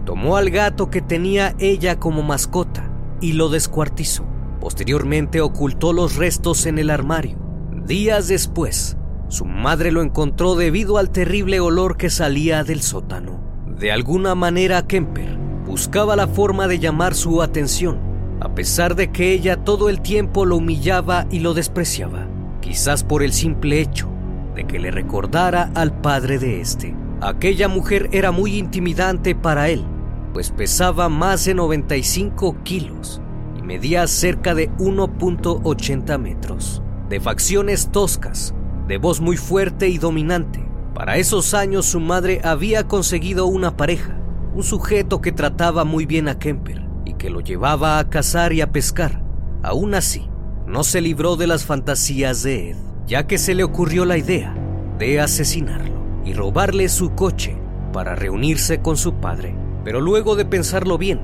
tomó 0.05 0.37
al 0.37 0.51
gato 0.51 0.91
que 0.91 1.01
tenía 1.01 1.55
ella 1.61 2.01
como 2.01 2.25
mascota 2.25 2.91
y 3.21 3.35
lo 3.35 3.49
descuartizó. 3.49 4.27
Posteriormente 4.61 5.41
ocultó 5.41 5.93
los 5.93 6.17
restos 6.17 6.67
en 6.67 6.81
el 6.81 6.91
armario. 6.91 7.39
Días 7.87 8.27
después, 8.27 8.97
su 9.29 9.45
madre 9.45 9.93
lo 9.93 10.03
encontró 10.03 10.57
debido 10.57 10.99
al 10.99 11.11
terrible 11.11 11.61
olor 11.61 11.97
que 11.97 12.11
salía 12.11 12.65
del 12.65 12.83
sótano. 12.83 13.41
De 13.69 13.93
alguna 13.93 14.35
manera 14.35 14.85
Kemper 14.89 15.39
buscaba 15.65 16.17
la 16.17 16.27
forma 16.27 16.67
de 16.67 16.81
llamar 16.81 17.15
su 17.15 17.41
atención, 17.41 18.01
a 18.41 18.53
pesar 18.53 18.97
de 18.97 19.13
que 19.13 19.33
ella 19.33 19.63
todo 19.63 19.89
el 19.89 20.01
tiempo 20.01 20.45
lo 20.45 20.57
humillaba 20.57 21.29
y 21.31 21.39
lo 21.39 21.55
despreciaba, 21.55 22.27
quizás 22.61 23.05
por 23.05 23.23
el 23.23 23.33
simple 23.33 23.81
hecho 23.81 24.09
de 24.55 24.67
que 24.67 24.79
le 24.79 24.91
recordara 24.91 25.71
al 25.75 26.01
padre 26.01 26.39
de 26.39 26.61
este. 26.61 26.95
Aquella 27.21 27.69
mujer 27.69 28.09
era 28.13 28.33
muy 28.33 28.57
intimidante 28.57 29.35
para 29.35 29.69
él, 29.69 29.85
pues 30.33 30.51
pesaba 30.51 31.09
más 31.09 31.45
de 31.45 31.55
95 31.55 32.57
kilos 32.63 33.21
y 33.59 33.63
medía 33.63 34.07
cerca 34.07 34.55
de 34.55 34.71
1.80 34.73 36.19
metros, 36.19 36.83
de 37.09 37.21
facciones 37.21 37.91
toscas, 37.93 38.55
de 38.87 38.99
voz 38.99 39.21
muy 39.21 39.37
fuerte 39.37 39.89
y 39.89 39.99
dominante. 39.99 40.65
Para 40.95 41.19
esos 41.19 41.55
años 41.55 41.87
su 41.87 42.01
madre 42.01 42.41
había 42.43 42.89
conseguido 42.89 43.47
una 43.47 43.77
pareja, 43.77 44.17
un 44.55 44.63
sujeto 44.63 45.21
que 45.21 45.33
trataba 45.33 45.85
muy 45.85 46.07
bien 46.07 46.29
a 46.29 46.39
Kemper 46.39 46.87
y 47.05 47.15
que 47.15 47.31
lo 47.31 47.41
llevaba 47.41 47.99
a 47.99 48.09
cazar 48.09 48.53
y 48.53 48.61
a 48.61 48.73
pescar. 48.73 49.23
Aún 49.63 49.95
así, 49.95 50.29
no 50.71 50.85
se 50.85 51.01
libró 51.01 51.35
de 51.35 51.49
las 51.49 51.65
fantasías 51.65 52.45
de 52.45 52.71
Ed, 52.71 52.77
ya 53.05 53.27
que 53.27 53.39
se 53.39 53.55
le 53.55 53.65
ocurrió 53.65 54.05
la 54.05 54.17
idea 54.17 54.55
de 55.01 55.19
asesinarlo 55.19 56.01
y 56.25 56.33
robarle 56.33 56.89
su 56.89 57.11
coche 57.17 57.59
para 57.93 58.15
reunirse 58.15 58.81
con 58.81 58.97
su 58.97 59.15
padre. 59.15 59.57
Pero 59.83 60.01
luego 60.01 60.37
de 60.37 60.45
pensarlo 60.45 60.97
bien, 60.97 61.21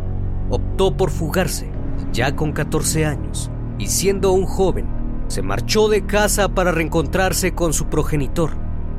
optó 0.50 0.96
por 0.96 1.10
fugarse, 1.10 1.70
ya 2.12 2.34
con 2.34 2.52
14 2.52 3.06
años, 3.06 3.52
y 3.78 3.86
siendo 3.86 4.32
un 4.32 4.46
joven, 4.46 4.88
se 5.28 5.42
marchó 5.42 5.88
de 5.88 6.06
casa 6.06 6.48
para 6.48 6.72
reencontrarse 6.72 7.54
con 7.54 7.72
su 7.72 7.86
progenitor. 7.86 8.50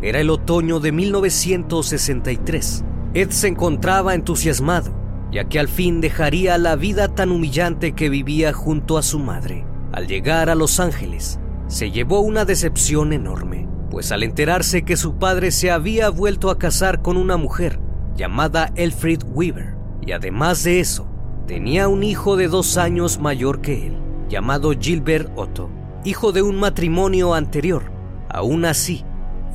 Era 0.01 0.21
el 0.21 0.29
otoño 0.29 0.79
de 0.79 0.93
1963. 0.93 2.85
Ed 3.13 3.31
se 3.31 3.49
encontraba 3.49 4.13
entusiasmado, 4.13 4.93
ya 5.29 5.49
que 5.49 5.59
al 5.59 5.67
fin 5.67 5.99
dejaría 5.99 6.57
la 6.57 6.77
vida 6.77 7.09
tan 7.09 7.31
humillante 7.31 7.91
que 7.91 8.07
vivía 8.07 8.53
junto 8.53 8.97
a 8.97 9.01
su 9.01 9.19
madre. 9.19 9.65
Al 9.97 10.05
llegar 10.05 10.51
a 10.51 10.53
Los 10.53 10.79
Ángeles, 10.79 11.39
se 11.65 11.89
llevó 11.89 12.19
una 12.19 12.45
decepción 12.45 13.13
enorme, 13.13 13.67
pues 13.89 14.11
al 14.11 14.21
enterarse 14.21 14.85
que 14.85 14.95
su 14.95 15.15
padre 15.15 15.49
se 15.49 15.71
había 15.71 16.09
vuelto 16.09 16.51
a 16.51 16.59
casar 16.59 17.01
con 17.01 17.17
una 17.17 17.35
mujer 17.35 17.79
llamada 18.15 18.71
Elfrid 18.75 19.23
Weaver, 19.33 19.75
y 20.05 20.11
además 20.11 20.63
de 20.63 20.81
eso, 20.81 21.07
tenía 21.47 21.87
un 21.87 22.03
hijo 22.03 22.35
de 22.35 22.47
dos 22.47 22.77
años 22.77 23.17
mayor 23.17 23.59
que 23.59 23.87
él, 23.87 23.97
llamado 24.29 24.71
Gilbert 24.79 25.31
Otto 25.35 25.71
hijo 26.03 26.31
de 26.31 26.43
un 26.43 26.59
matrimonio 26.59 27.33
anterior. 27.33 27.91
Aún 28.29 28.65
así, 28.65 29.03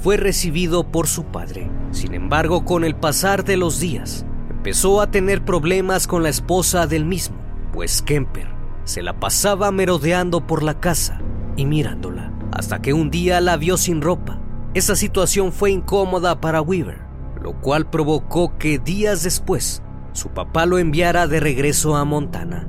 fue 0.00 0.16
recibido 0.16 0.90
por 0.90 1.06
su 1.06 1.22
padre. 1.26 1.70
Sin 1.92 2.14
embargo, 2.14 2.64
con 2.64 2.82
el 2.82 2.96
pasar 2.96 3.44
de 3.44 3.56
los 3.56 3.78
días, 3.78 4.26
empezó 4.50 5.02
a 5.02 5.08
tener 5.12 5.44
problemas 5.44 6.08
con 6.08 6.24
la 6.24 6.30
esposa 6.30 6.88
del 6.88 7.04
mismo, 7.04 7.36
pues 7.72 8.02
Kemper 8.02 8.51
se 8.84 9.02
la 9.02 9.18
pasaba 9.20 9.70
merodeando 9.70 10.46
por 10.46 10.62
la 10.62 10.80
casa 10.80 11.20
y 11.56 11.66
mirándola, 11.66 12.32
hasta 12.52 12.80
que 12.80 12.92
un 12.92 13.10
día 13.10 13.40
la 13.40 13.56
vio 13.56 13.76
sin 13.76 14.02
ropa. 14.02 14.40
Esa 14.74 14.96
situación 14.96 15.52
fue 15.52 15.70
incómoda 15.70 16.40
para 16.40 16.62
Weaver, 16.62 17.00
lo 17.40 17.60
cual 17.60 17.90
provocó 17.90 18.56
que 18.58 18.78
días 18.78 19.22
después 19.22 19.82
su 20.12 20.28
papá 20.30 20.66
lo 20.66 20.78
enviara 20.78 21.26
de 21.26 21.40
regreso 21.40 21.96
a 21.96 22.04
Montana. 22.04 22.68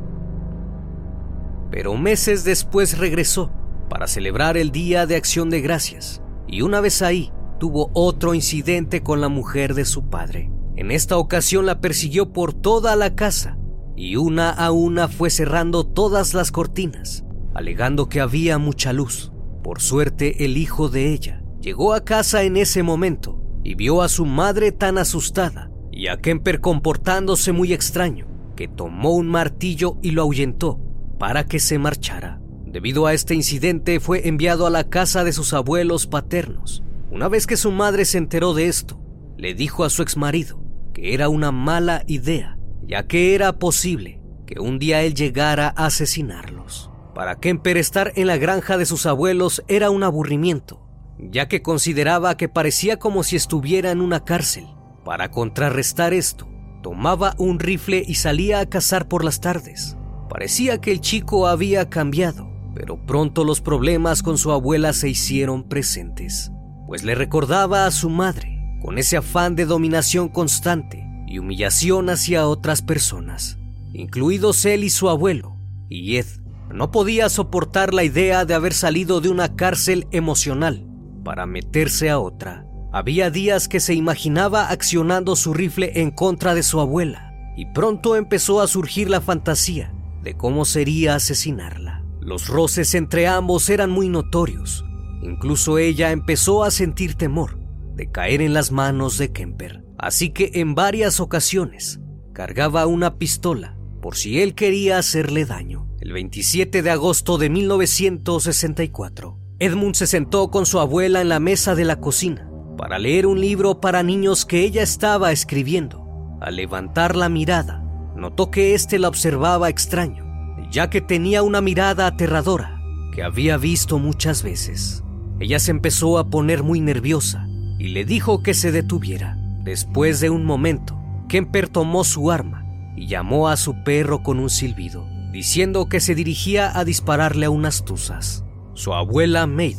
Pero 1.72 1.96
meses 1.96 2.44
después 2.44 2.98
regresó 2.98 3.52
para 3.90 4.08
celebrar 4.08 4.58
el 4.58 4.72
Día 4.72 5.06
de 5.06 5.16
Acción 5.16 5.50
de 5.50 5.62
Gracias, 5.62 6.22
y 6.48 6.62
una 6.62 6.82
vez 6.82 7.02
ahí 7.02 7.32
tuvo 7.60 7.90
otro 7.94 8.34
incidente 8.34 9.02
con 9.02 9.22
la 9.22 9.30
mujer 9.30 9.74
de 9.74 9.86
su 9.86 10.10
padre. 10.10 10.52
En 10.76 10.92
esta 10.92 11.18
ocasión 11.18 11.66
la 11.66 11.82
persiguió 11.82 12.32
por 12.34 12.54
toda 12.54 12.96
la 12.96 13.16
casa 13.16 13.58
y 13.96 14.16
una 14.16 14.50
a 14.50 14.72
una 14.72 15.08
fue 15.08 15.30
cerrando 15.30 15.86
todas 15.86 16.34
las 16.34 16.52
cortinas, 16.52 17.24
alegando 17.54 18.10
que 18.10 18.22
había 18.22 18.58
mucha 18.58 18.94
luz. 18.94 19.32
Por 19.64 19.82
suerte 19.82 20.46
el 20.46 20.58
hijo 20.58 20.90
de 20.90 21.14
ella 21.14 21.44
llegó 21.62 21.94
a 21.94 22.04
casa 22.04 22.44
en 22.44 22.58
ese 22.58 22.84
momento 22.84 23.42
y 23.64 23.76
vio 23.76 24.02
a 24.02 24.10
su 24.10 24.26
madre 24.26 24.72
tan 24.72 24.98
asustada 24.98 25.72
y 25.92 26.08
a 26.08 26.18
Kemper 26.18 26.60
comportándose 26.60 27.52
muy 27.52 27.72
extraño 27.72 28.28
que 28.56 28.68
tomó 28.68 29.12
un 29.12 29.28
martillo 29.28 29.98
y 30.02 30.12
lo 30.12 30.24
ahuyentó 30.24 30.80
para 31.18 31.46
que 31.46 31.60
se 31.60 31.80
marchara. 31.80 32.40
Debido 32.66 33.06
a 33.06 33.14
este 33.14 33.36
incidente 33.36 34.00
fue 34.00 34.28
enviado 34.28 34.66
a 34.66 34.70
la 34.70 34.90
casa 34.90 35.24
de 35.24 35.32
sus 35.32 35.54
abuelos 35.54 36.08
paternos. 36.08 36.84
Una 37.12 37.28
vez 37.28 37.46
que 37.46 37.58
su 37.58 37.72
madre 37.72 38.06
se 38.06 38.18
enteró 38.18 38.54
de 38.54 38.68
esto, 38.68 39.00
le 39.38 39.54
dijo 39.54 39.84
a 39.84 39.90
su 39.90 40.02
exmarido 40.02 40.60
que 40.94 41.14
era 41.14 41.30
una 41.30 41.52
mala 41.52 42.04
idea, 42.08 42.53
ya 42.86 43.08
que 43.08 43.36
era 43.36 43.54
posible 43.60 44.22
que 44.46 44.60
un 44.60 44.80
día 44.80 45.02
él 45.04 45.14
llegara 45.14 45.74
a 45.76 45.88
asesinarlos. 45.88 46.90
Para 47.16 47.40
Kemper 47.40 47.78
estar 47.78 48.12
en 48.16 48.28
la 48.28 48.38
granja 48.38 48.78
de 48.78 48.86
sus 48.86 49.06
abuelos 49.06 49.64
era 49.68 49.90
un 49.90 50.04
aburrimiento, 50.04 50.86
ya 51.20 51.48
que 51.48 51.62
consideraba 51.62 52.38
que 52.38 52.50
parecía 52.50 52.98
como 52.98 53.24
si 53.24 53.36
estuviera 53.36 53.92
en 53.92 54.02
una 54.02 54.24
cárcel. 54.24 54.66
Para 55.06 55.32
contrarrestar 55.32 56.14
esto, 56.14 56.48
tomaba 56.82 57.36
un 57.38 57.60
rifle 57.60 58.04
y 58.06 58.16
salía 58.16 58.60
a 58.60 58.66
cazar 58.66 59.08
por 59.08 59.24
las 59.24 59.42
tardes. 59.42 59.98
Parecía 60.30 60.82
que 60.82 60.92
el 60.92 61.02
chico 61.02 61.48
había 61.48 61.90
cambiado 61.90 62.54
pero 62.74 62.98
pronto 62.98 63.44
los 63.44 63.62
problemas 63.62 64.24
con 64.24 64.38
su 64.38 64.52
abuela 64.52 64.94
se 64.94 65.10
hicieron 65.10 65.64
presentes, 65.64 66.52
pues 66.88 67.04
le 67.04 67.16
recordaba 67.16 67.86
a 67.86 67.92
su 67.92 68.10
madre, 68.10 68.80
con 68.82 68.98
ese 68.98 69.18
afán 69.18 69.56
de 69.56 69.66
dominación 69.66 70.30
constante 70.30 71.03
humillación 71.40 72.10
hacia 72.10 72.48
otras 72.48 72.82
personas. 72.82 73.58
incluidos 73.94 74.66
él 74.66 74.84
y 74.84 74.90
su 74.90 75.08
abuelo, 75.08 75.56
y 75.88 76.18
Ed 76.18 76.26
no 76.74 76.90
podía 76.90 77.30
soportar 77.30 77.94
la 77.94 78.04
idea 78.04 78.46
de 78.46 78.56
haber 78.56 78.74
salido 78.74 79.22
de 79.22 79.30
una 79.30 79.56
cárcel 79.56 80.08
emocional 80.12 80.88
para 81.24 81.46
meterse 81.46 82.10
a 82.10 82.18
otra. 82.20 82.66
Había 82.92 83.30
días 83.30 83.68
que 83.68 83.80
se 83.80 83.94
imaginaba 83.94 84.70
accionando 84.70 85.36
su 85.36 85.54
rifle 85.54 86.02
en 86.02 86.12
contra 86.12 86.56
de 86.56 86.64
su 86.64 86.80
abuela, 86.80 87.34
y 87.56 87.66
pronto 87.68 88.16
empezó 88.16 88.62
a 88.62 88.68
surgir 88.68 89.10
la 89.10 89.22
fantasía 89.22 89.94
de 90.24 90.36
cómo 90.36 90.66
sería 90.66 91.16
asesinarla. 91.16 92.04
Los 92.20 92.48
roces 92.48 92.96
entre 92.96 93.28
ambos 93.28 93.70
eran 93.70 93.92
muy 93.92 94.10
notorios. 94.10 94.86
Incluso 95.22 95.78
ella 95.78 96.12
empezó 96.12 96.64
a 96.64 96.72
sentir 96.72 97.16
temor 97.16 97.60
de 97.96 98.10
caer 98.10 98.42
en 98.42 98.54
las 98.54 98.72
manos 98.72 99.18
de 99.18 99.32
Kemper. 99.32 99.83
Así 100.04 100.32
que 100.32 100.52
en 100.56 100.76
varias 100.76 101.22
ocasiones 101.22 102.02
cargaba 102.34 102.88
una 102.88 103.18
pistola 103.18 103.78
por 104.02 104.18
si 104.18 104.42
él 104.42 104.54
quería 104.54 104.98
hacerle 104.98 105.46
daño. 105.46 105.88
El 106.02 106.12
27 106.12 106.82
de 106.82 106.92
agosto 106.92 107.38
de 107.38 107.50
1964, 107.50 109.40
Edmund 109.60 109.96
se 109.96 110.06
sentó 110.06 110.52
con 110.52 110.66
su 110.66 110.82
abuela 110.82 111.22
en 111.22 111.30
la 111.30 111.40
mesa 111.40 111.74
de 111.74 111.86
la 111.86 112.02
cocina 112.02 112.50
para 112.78 113.00
leer 113.00 113.26
un 113.26 113.40
libro 113.40 113.80
para 113.80 114.04
niños 114.04 114.44
que 114.44 114.66
ella 114.66 114.84
estaba 114.84 115.32
escribiendo. 115.32 116.06
Al 116.42 116.58
levantar 116.58 117.16
la 117.16 117.30
mirada, 117.30 117.82
notó 118.18 118.52
que 118.52 118.74
éste 118.74 119.00
la 119.00 119.08
observaba 119.08 119.70
extraño, 119.70 120.26
ya 120.70 120.90
que 120.90 121.00
tenía 121.00 121.44
una 121.44 121.62
mirada 121.62 122.08
aterradora 122.08 122.82
que 123.16 123.24
había 123.24 123.56
visto 123.56 124.00
muchas 124.00 124.44
veces. 124.44 125.02
Ella 125.40 125.60
se 125.60 125.72
empezó 125.72 126.18
a 126.18 126.30
poner 126.30 126.62
muy 126.62 126.82
nerviosa 126.82 127.48
y 127.80 127.88
le 127.88 128.04
dijo 128.04 128.44
que 128.44 128.54
se 128.54 128.74
detuviera. 128.74 129.40
Después 129.64 130.20
de 130.20 130.30
un 130.30 130.46
momento, 130.46 131.00
Kemper 131.30 131.70
tomó 131.70 132.04
su 132.04 132.32
arma 132.32 132.66
y 132.98 133.08
llamó 133.08 133.48
a 133.48 133.56
su 133.56 133.84
perro 133.84 134.22
con 134.22 134.40
un 134.40 134.50
silbido, 134.50 135.08
diciendo 135.32 135.88
que 135.88 136.02
se 136.02 136.16
dirigía 136.16 136.78
a 136.78 136.84
dispararle 136.84 137.46
a 137.46 137.50
unas 137.50 137.86
tuzas. 137.86 138.44
Su 138.74 138.94
abuela 138.94 139.48
Maid 139.48 139.78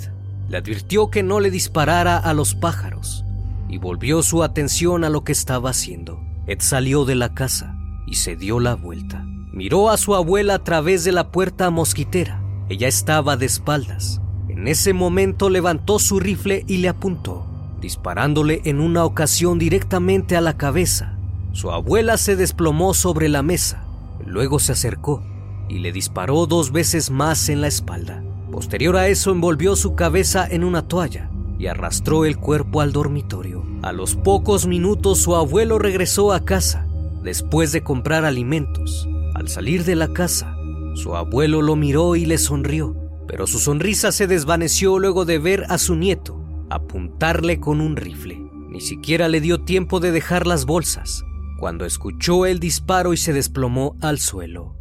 le 0.49 0.57
advirtió 0.57 1.11
que 1.11 1.23
no 1.23 1.39
le 1.39 1.51
disparara 1.51 2.17
a 2.17 2.33
los 2.33 2.55
pájaros 2.55 3.25
y 3.69 3.79
volvió 3.79 4.23
su 4.23 4.43
atención 4.43 5.05
a 5.05 5.11
lo 5.11 5.23
que 5.23 5.33
estaba 5.33 5.71
haciendo. 5.71 6.21
Ed 6.47 6.59
salió 6.61 7.05
de 7.05 7.15
la 7.15 7.35
casa 7.35 7.77
y 8.07 8.15
se 8.15 8.37
dio 8.37 8.61
la 8.61 8.75
vuelta. 8.75 9.25
Miró 9.53 9.91
a 9.91 9.97
su 9.97 10.15
abuela 10.15 10.55
a 10.55 10.65
través 10.65 11.05
de 11.05 11.13
la 11.13 11.31
puerta 11.31 11.71
mosquitera. 11.71 12.43
Ella 12.69 12.89
estaba 12.89 13.37
de 13.37 13.47
espaldas. 13.47 14.21
En 14.49 14.67
ese 14.67 14.93
momento 14.93 15.51
levantó 15.51 15.99
su 15.99 16.21
rifle 16.21 16.65
y 16.67 16.79
le 16.79 16.89
apuntó, 16.89 17.47
disparándole 17.85 18.63
en 18.65 18.81
una 18.81 19.05
ocasión 19.05 19.59
directamente 19.59 20.39
a 20.39 20.41
la 20.41 20.57
cabeza. 20.57 21.19
Su 21.53 21.71
abuela 21.71 22.17
se 22.17 22.35
desplomó 22.35 22.95
sobre 22.95 23.29
la 23.29 23.43
mesa, 23.43 23.85
luego 24.25 24.59
se 24.59 24.73
acercó 24.73 25.23
y 25.69 25.81
le 25.81 25.93
disparó 25.93 26.47
dos 26.47 26.73
veces 26.73 27.11
más 27.11 27.51
en 27.51 27.61
la 27.61 27.67
espalda. 27.67 28.25
Posterior 28.51 28.97
a 28.97 29.09
eso 29.09 29.33
envolvió 29.33 29.77
su 29.77 29.95
cabeza 29.95 30.49
en 30.51 30.65
una 30.65 30.89
toalla 30.89 31.29
y 31.59 31.67
arrastró 31.67 32.25
el 32.25 32.39
cuerpo 32.39 32.81
al 32.81 32.93
dormitorio. 32.93 33.63
A 33.83 33.93
los 33.93 34.15
pocos 34.15 34.67
minutos 34.67 35.19
su 35.19 35.37
abuelo 35.37 35.79
regresó 35.79 36.33
a 36.33 36.43
casa 36.43 36.87
después 37.23 37.71
de 37.73 37.83
comprar 37.83 38.25
alimentos. 38.25 39.07
Al 39.35 39.49
salir 39.49 39.85
de 39.85 39.95
la 39.95 40.09
casa, 40.09 40.57
su 40.95 41.17
abuelo 41.17 41.61
lo 41.61 41.77
miró 41.77 42.17
y 42.17 42.25
le 42.25 42.39
sonrió, 42.39 42.97
pero 43.29 43.47
su 43.47 43.59
sonrisa 43.59 44.11
se 44.11 44.27
desvaneció 44.27 44.99
luego 44.99 45.27
de 45.27 45.39
ver 45.39 45.67
a 45.69 45.77
su 45.77 45.97
nieto 45.97 46.44
apuntarle 46.75 47.61
con 47.61 47.81
un 47.81 47.97
rifle. 47.97 48.39
Ni 48.69 48.81
siquiera 48.81 49.29
le 49.29 49.41
dio 49.41 49.63
tiempo 49.63 50.01
de 50.01 50.11
dejar 50.11 50.47
las 50.47 50.67
bolsas 50.67 51.25
cuando 51.59 51.85
escuchó 51.85 52.47
el 52.47 52.59
disparo 52.59 53.13
y 53.13 53.17
se 53.17 53.33
desplomó 53.33 53.97
al 54.01 54.19
suelo. 54.19 54.77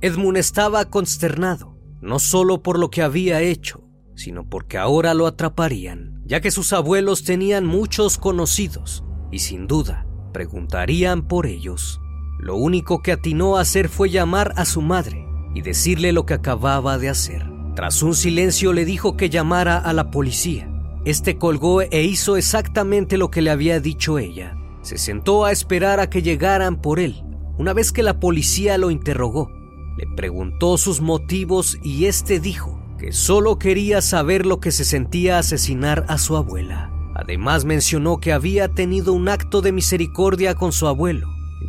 Edmund 0.00 0.38
estaba 0.38 0.84
consternado, 0.86 1.76
no 2.00 2.18
solo 2.18 2.62
por 2.62 2.78
lo 2.78 2.90
que 2.90 3.02
había 3.02 3.42
hecho, 3.42 3.82
sino 4.14 4.48
porque 4.48 4.78
ahora 4.78 5.12
lo 5.12 5.26
atraparían, 5.26 6.22
ya 6.24 6.40
que 6.40 6.50
sus 6.50 6.72
abuelos 6.72 7.24
tenían 7.24 7.66
muchos 7.66 8.16
conocidos 8.16 9.04
y 9.30 9.40
sin 9.40 9.66
duda 9.66 10.06
preguntarían 10.32 11.26
por 11.26 11.46
ellos. 11.46 12.00
Lo 12.38 12.56
único 12.56 13.02
que 13.02 13.12
atinó 13.12 13.56
a 13.56 13.62
hacer 13.62 13.88
fue 13.88 14.08
llamar 14.08 14.54
a 14.56 14.64
su 14.64 14.80
madre 14.80 15.26
y 15.54 15.62
decirle 15.62 16.12
lo 16.12 16.24
que 16.24 16.34
acababa 16.34 16.96
de 16.96 17.08
hacer. 17.08 17.49
Tras 17.80 18.02
un 18.02 18.14
silencio 18.14 18.74
le 18.74 18.84
dijo 18.84 19.16
que 19.16 19.30
llamara 19.30 19.78
a 19.78 19.94
la 19.94 20.10
policía. 20.10 20.70
Este 21.06 21.38
colgó 21.38 21.80
e 21.80 22.02
hizo 22.02 22.36
exactamente 22.36 23.16
lo 23.16 23.30
que 23.30 23.40
le 23.40 23.48
había 23.48 23.80
dicho 23.80 24.18
ella. 24.18 24.54
Se 24.82 24.98
sentó 24.98 25.46
a 25.46 25.50
esperar 25.50 25.98
a 25.98 26.10
que 26.10 26.20
llegaran 26.20 26.82
por 26.82 27.00
él. 27.00 27.24
Una 27.56 27.72
vez 27.72 27.90
que 27.90 28.02
la 28.02 28.20
policía 28.20 28.76
lo 28.76 28.90
interrogó, 28.90 29.50
le 29.96 30.04
preguntó 30.14 30.76
sus 30.76 31.00
motivos 31.00 31.78
y 31.82 32.04
este 32.04 32.38
dijo 32.38 32.78
que 32.98 33.12
solo 33.12 33.58
quería 33.58 34.02
saber 34.02 34.44
lo 34.44 34.60
que 34.60 34.72
se 34.72 34.84
sentía 34.84 35.38
asesinar 35.38 36.04
a 36.06 36.18
su 36.18 36.36
abuela. 36.36 36.92
Además 37.14 37.64
mencionó 37.64 38.18
que 38.18 38.34
había 38.34 38.68
tenido 38.68 39.14
un 39.14 39.30
acto 39.30 39.62
de 39.62 39.72
misericordia 39.72 40.54
con 40.54 40.72
su 40.72 40.86
abuelo, 40.86 41.28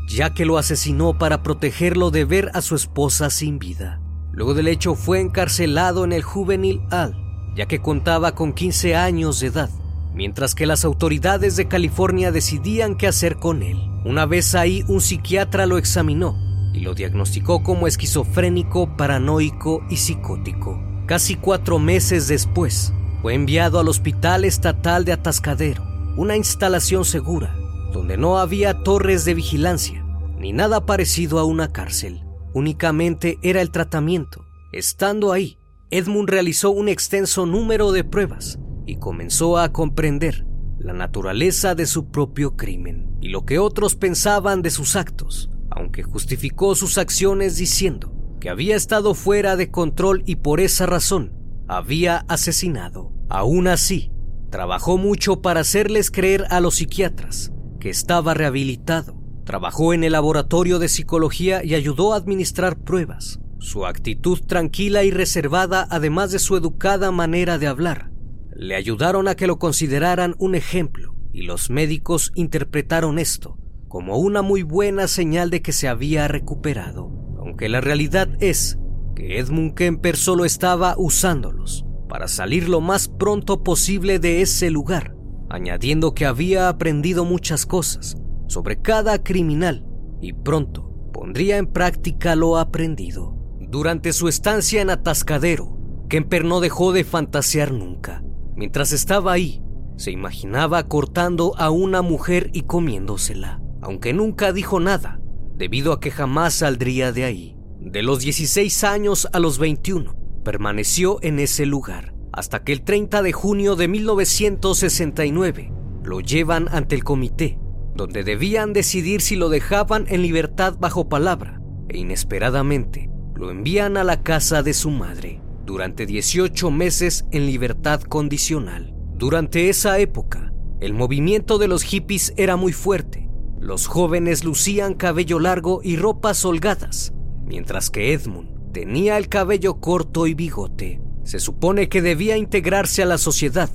ya 0.10 0.34
que 0.34 0.44
lo 0.44 0.58
asesinó 0.58 1.18
para 1.18 1.42
protegerlo 1.42 2.12
de 2.12 2.26
ver 2.26 2.52
a 2.54 2.60
su 2.60 2.76
esposa 2.76 3.30
sin 3.30 3.60
vida. 3.60 4.01
Luego 4.34 4.54
del 4.54 4.68
hecho 4.68 4.96
fue 4.96 5.20
encarcelado 5.20 6.04
en 6.04 6.14
el 6.14 6.24
Juvenil 6.24 6.82
Hall, 6.92 7.16
ya 7.56 7.66
que 7.66 7.80
contaba 7.80 8.34
con 8.34 8.54
15 8.54 8.96
años 8.96 9.40
de 9.40 9.48
edad 9.48 9.70
mientras 10.14 10.56
que 10.56 10.66
las 10.66 10.86
autoridades 10.86 11.56
de 11.56 11.68
California 11.68 12.32
decidían 12.32 12.96
qué 12.96 13.08
hacer 13.08 13.38
con 13.38 13.64
él. 13.64 13.78
Una 14.06 14.26
vez 14.26 14.56
ahí, 14.56 14.84
un 14.88 15.02
psiquiatra 15.02 15.66
lo 15.66 15.78
examinó 15.78 16.38
y 16.74 16.82
lo 16.82 16.94
diagnosticó 16.94 17.64
como 17.64 17.88
esquizofrénico, 17.88 18.96
paranoico 18.98 19.84
y 19.90 19.98
psicótico. 19.98 20.82
Casi 21.06 21.36
cuatro 21.36 21.80
meses 21.80 22.28
después, 22.28 22.94
fue 23.22 23.34
enviado 23.34 23.80
al 23.80 23.88
Hospital 23.88 24.46
Estatal 24.46 25.06
de 25.06 25.14
Atascadero, 25.14 25.84
una 26.18 26.36
instalación 26.36 27.06
segura, 27.06 27.56
donde 27.94 28.18
no 28.18 28.40
había 28.40 28.84
torres 28.84 29.26
de 29.26 29.34
vigilancia, 29.34 30.04
ni 30.40 30.54
nada 30.54 30.86
parecido 30.86 31.40
a 31.40 31.44
una 31.44 31.72
cárcel. 31.72 32.24
Únicamente 32.54 33.38
era 33.42 33.62
el 33.62 33.72
tratamiento. 33.72 34.46
Estando 34.72 35.32
ahí, 35.32 35.58
Edmund 35.90 36.30
realizó 36.30 36.72
un 36.72 36.88
extenso 36.90 37.46
número 37.46 37.92
de 37.92 38.04
pruebas 38.04 38.60
y 38.86 38.98
comenzó 38.98 39.58
a 39.58 39.72
comprender 39.72 40.46
la 40.80 40.94
naturaleza 40.94 41.76
de 41.76 41.86
su 41.86 42.10
propio 42.10 42.56
crimen 42.56 43.18
y 43.22 43.30
lo 43.30 43.46
que 43.46 43.60
otros 43.60 43.96
pensaban 43.96 44.62
de 44.62 44.72
sus 44.72 44.96
actos, 44.96 45.50
aunque 45.70 46.04
justificó 46.04 46.76
sus 46.76 46.98
acciones 46.98 47.58
diciendo 47.58 48.14
que 48.40 48.50
había 48.50 48.76
estado 48.76 49.14
fuera 49.14 49.56
de 49.56 49.70
control 49.70 50.24
y 50.26 50.38
por 50.38 50.60
esa 50.60 50.86
razón 50.86 51.34
había 51.68 52.26
asesinado. 52.28 53.14
Aún 53.30 53.68
así, 53.68 54.12
trabajó 54.50 54.98
mucho 54.98 55.42
para 55.42 55.62
hacerles 55.62 56.12
creer 56.12 56.46
a 56.50 56.60
los 56.60 56.76
psiquiatras 56.76 57.54
que 57.80 57.90
estaba 57.90 58.34
rehabilitado. 58.34 59.21
Trabajó 59.52 59.94
en 59.94 60.06
el 60.06 60.14
laboratorio 60.14 60.80
de 60.80 60.88
psicología 60.88 61.62
y 61.62 61.76
ayudó 61.76 62.14
a 62.14 62.16
administrar 62.16 62.78
pruebas. 62.78 63.42
Su 63.60 63.86
actitud 63.86 64.40
tranquila 64.40 65.04
y 65.04 65.12
reservada, 65.12 65.86
además 65.90 66.32
de 66.32 66.40
su 66.40 66.56
educada 66.56 67.12
manera 67.12 67.58
de 67.58 67.68
hablar, 67.68 68.12
le 68.56 68.78
ayudaron 68.78 69.28
a 69.28 69.36
que 69.36 69.48
lo 69.48 69.60
consideraran 69.60 70.36
un 70.40 70.56
ejemplo 70.56 71.18
y 71.34 71.42
los 71.42 71.70
médicos 71.70 72.32
interpretaron 72.34 73.20
esto 73.20 73.58
como 73.90 74.20
una 74.20 74.42
muy 74.42 74.64
buena 74.64 75.10
señal 75.10 75.50
de 75.50 75.62
que 75.62 75.74
se 75.74 75.90
había 75.90 76.30
recuperado, 76.30 77.12
aunque 77.38 77.68
la 77.68 77.82
realidad 77.82 78.30
es 78.40 78.80
que 79.18 79.38
Edmund 79.38 79.74
Kemper 79.74 80.16
solo 80.16 80.46
estaba 80.46 80.96
usándolos 80.98 81.84
para 82.08 82.30
salir 82.30 82.70
lo 82.70 82.80
más 82.80 83.10
pronto 83.10 83.64
posible 83.64 84.18
de 84.18 84.42
ese 84.42 84.72
lugar, 84.72 85.14
añadiendo 85.50 86.14
que 86.14 86.26
había 86.26 86.70
aprendido 86.70 87.26
muchas 87.26 87.66
cosas 87.66 88.16
sobre 88.52 88.82
cada 88.82 89.24
criminal 89.24 89.86
y 90.20 90.34
pronto 90.34 90.92
pondría 91.14 91.58
en 91.58 91.68
práctica 91.68 92.36
lo 92.36 92.58
aprendido. 92.58 93.38
Durante 93.62 94.12
su 94.12 94.28
estancia 94.28 94.82
en 94.82 94.90
Atascadero, 94.90 95.78
Kemper 96.10 96.44
no 96.44 96.60
dejó 96.60 96.92
de 96.92 97.06
fantasear 97.06 97.72
nunca. 97.72 98.22
Mientras 98.54 98.92
estaba 98.92 99.32
ahí, 99.32 99.64
se 99.96 100.12
imaginaba 100.12 100.84
cortando 100.90 101.54
a 101.58 101.70
una 101.70 102.02
mujer 102.02 102.50
y 102.52 102.64
comiéndosela, 102.64 103.62
aunque 103.82 104.12
nunca 104.12 104.52
dijo 104.52 104.82
nada, 104.82 105.22
debido 105.56 105.94
a 105.94 106.02
que 106.02 106.12
jamás 106.12 106.56
saldría 106.56 107.14
de 107.14 107.24
ahí. 107.24 107.56
De 107.80 108.04
los 108.04 108.20
16 108.20 108.84
años 108.84 109.30
a 109.32 109.40
los 109.40 109.60
21, 109.60 110.14
permaneció 110.44 111.20
en 111.22 111.40
ese 111.40 111.66
lugar, 111.66 112.14
hasta 112.34 112.66
que 112.66 112.74
el 112.74 112.82
30 112.82 113.22
de 113.22 113.32
junio 113.32 113.78
de 113.78 113.88
1969 113.88 115.72
lo 116.04 116.20
llevan 116.20 116.68
ante 116.70 116.96
el 116.96 117.06
comité, 117.06 117.58
donde 117.96 118.24
debían 118.24 118.74
decidir 118.74 119.22
si 119.22 119.36
lo 119.36 119.50
dejaban 119.50 120.06
en 120.08 120.22
libertad 120.22 120.76
bajo 120.80 121.10
palabra, 121.10 121.62
e 121.90 121.98
inesperadamente 121.98 123.10
lo 123.36 123.52
envían 123.52 123.98
a 123.98 124.04
la 124.04 124.24
casa 124.24 124.64
de 124.64 124.74
su 124.74 124.92
madre 124.92 125.42
durante 125.66 126.06
18 126.06 126.70
meses 126.72 127.26
en 127.32 127.46
libertad 127.46 128.02
condicional. 128.02 128.94
Durante 129.16 129.70
esa 129.70 130.00
época, 130.00 130.54
el 130.80 130.94
movimiento 130.94 131.58
de 131.58 131.68
los 131.68 131.84
hippies 131.84 132.34
era 132.38 132.56
muy 132.56 132.74
fuerte, 132.74 133.30
Los 133.60 133.86
jóvenes 133.86 134.44
lucían 134.44 134.96
cabello 134.96 135.40
largo 135.40 135.82
y 135.84 135.96
ropas 135.96 136.44
holgadas, 136.46 137.14
mientras 137.46 137.92
que 137.92 138.12
Edmund 138.12 138.72
tenía 138.72 139.18
el 139.18 139.30
cabello 139.30 139.80
corto 139.80 140.26
y 140.26 140.34
bigote. 140.34 141.00
Se 141.24 141.40
supone 141.40 141.88
que 141.88 142.02
debía 142.02 142.38
integrarse 142.38 143.04
a 143.04 143.06
la 143.06 143.20
sociedad, 143.20 143.70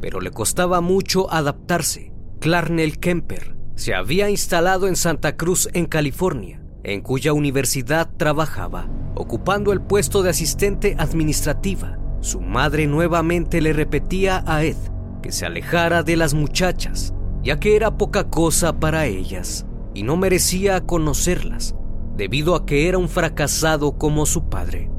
pero 0.00 0.20
le 0.20 0.30
costaba 0.30 0.80
mucho 0.80 1.28
adaptarse. 1.32 2.12
Clarnell 2.38 3.00
Kemper 3.00 3.61
se 3.74 3.94
había 3.94 4.30
instalado 4.30 4.86
en 4.86 4.96
Santa 4.96 5.36
Cruz, 5.36 5.68
en 5.72 5.86
California, 5.86 6.62
en 6.84 7.00
cuya 7.00 7.32
universidad 7.32 8.10
trabajaba, 8.16 8.88
ocupando 9.14 9.72
el 9.72 9.80
puesto 9.80 10.22
de 10.22 10.30
asistente 10.30 10.94
administrativa. 10.98 11.98
Su 12.20 12.40
madre 12.40 12.86
nuevamente 12.86 13.60
le 13.60 13.72
repetía 13.72 14.44
a 14.46 14.64
Ed 14.64 14.76
que 15.22 15.32
se 15.32 15.46
alejara 15.46 16.02
de 16.02 16.16
las 16.16 16.34
muchachas, 16.34 17.14
ya 17.42 17.58
que 17.58 17.76
era 17.76 17.96
poca 17.96 18.28
cosa 18.28 18.78
para 18.78 19.06
ellas 19.06 19.66
y 19.94 20.02
no 20.02 20.16
merecía 20.16 20.80
conocerlas, 20.80 21.74
debido 22.16 22.54
a 22.54 22.66
que 22.66 22.88
era 22.88 22.98
un 22.98 23.08
fracasado 23.08 23.98
como 23.98 24.26
su 24.26 24.48
padre. 24.48 24.90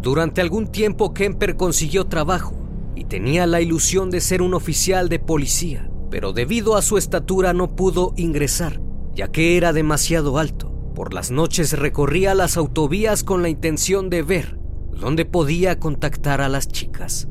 Durante 0.00 0.40
algún 0.40 0.68
tiempo 0.68 1.12
Kemper 1.12 1.56
consiguió 1.56 2.06
trabajo 2.06 2.54
y 2.94 3.04
tenía 3.04 3.46
la 3.46 3.60
ilusión 3.60 4.10
de 4.10 4.20
ser 4.20 4.42
un 4.42 4.54
oficial 4.54 5.08
de 5.08 5.18
policía, 5.18 5.90
pero 6.10 6.32
debido 6.32 6.76
a 6.76 6.82
su 6.82 6.96
estatura 6.98 7.52
no 7.52 7.74
pudo 7.76 8.12
ingresar, 8.16 8.80
ya 9.14 9.28
que 9.28 9.56
era 9.56 9.72
demasiado 9.72 10.38
alto. 10.38 10.72
Por 10.94 11.14
las 11.14 11.30
noches 11.30 11.78
recorría 11.78 12.34
las 12.34 12.56
autovías 12.56 13.22
con 13.22 13.42
la 13.42 13.48
intención 13.48 14.10
de 14.10 14.22
ver 14.22 14.58
dónde 14.92 15.24
podía 15.24 15.78
contactar 15.78 16.40
a 16.40 16.48
las 16.48 16.66
chicas, 16.68 17.28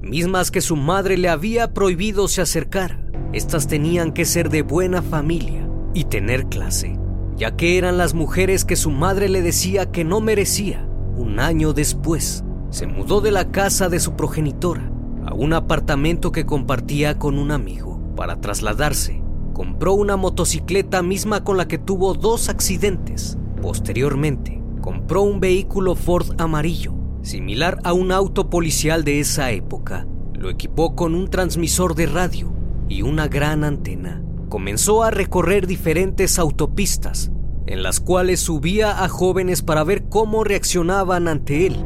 mismas 0.00 0.50
que 0.50 0.60
su 0.60 0.76
madre 0.76 1.18
le 1.18 1.28
había 1.28 1.74
prohibido 1.74 2.28
se 2.28 2.40
acercara. 2.40 3.06
Estas 3.32 3.68
tenían 3.68 4.12
que 4.12 4.24
ser 4.24 4.48
de 4.48 4.62
buena 4.62 5.02
familia 5.02 5.68
y 5.94 6.04
tener 6.04 6.46
clase, 6.46 6.98
ya 7.36 7.56
que 7.56 7.78
eran 7.78 7.98
las 7.98 8.14
mujeres 8.14 8.64
que 8.64 8.76
su 8.76 8.90
madre 8.90 9.28
le 9.28 9.42
decía 9.42 9.90
que 9.90 10.04
no 10.04 10.20
merecía. 10.20 10.86
Un 11.16 11.38
año 11.38 11.72
después, 11.72 12.42
se 12.70 12.86
mudó 12.86 13.20
de 13.20 13.30
la 13.30 13.50
casa 13.50 13.88
de 13.88 14.00
su 14.00 14.16
progenitora 14.16 14.90
a 15.26 15.34
un 15.34 15.52
apartamento 15.52 16.32
que 16.32 16.46
compartía 16.46 17.18
con 17.18 17.38
un 17.38 17.50
amigo. 17.50 17.99
Para 18.16 18.40
trasladarse, 18.40 19.22
compró 19.52 19.94
una 19.94 20.16
motocicleta 20.16 21.02
misma 21.02 21.44
con 21.44 21.56
la 21.56 21.68
que 21.68 21.78
tuvo 21.78 22.14
dos 22.14 22.48
accidentes. 22.48 23.38
Posteriormente, 23.62 24.62
compró 24.80 25.22
un 25.22 25.40
vehículo 25.40 25.94
Ford 25.94 26.40
amarillo, 26.40 26.94
similar 27.22 27.78
a 27.84 27.92
un 27.92 28.12
auto 28.12 28.50
policial 28.50 29.04
de 29.04 29.20
esa 29.20 29.50
época. 29.50 30.06
Lo 30.34 30.48
equipó 30.50 30.94
con 30.94 31.14
un 31.14 31.28
transmisor 31.28 31.94
de 31.94 32.06
radio 32.06 32.52
y 32.88 33.02
una 33.02 33.28
gran 33.28 33.64
antena. 33.64 34.22
Comenzó 34.48 35.02
a 35.02 35.10
recorrer 35.10 35.66
diferentes 35.66 36.38
autopistas, 36.38 37.30
en 37.66 37.82
las 37.82 38.00
cuales 38.00 38.40
subía 38.40 39.04
a 39.04 39.08
jóvenes 39.08 39.62
para 39.62 39.84
ver 39.84 40.04
cómo 40.08 40.42
reaccionaban 40.42 41.28
ante 41.28 41.66
él 41.66 41.76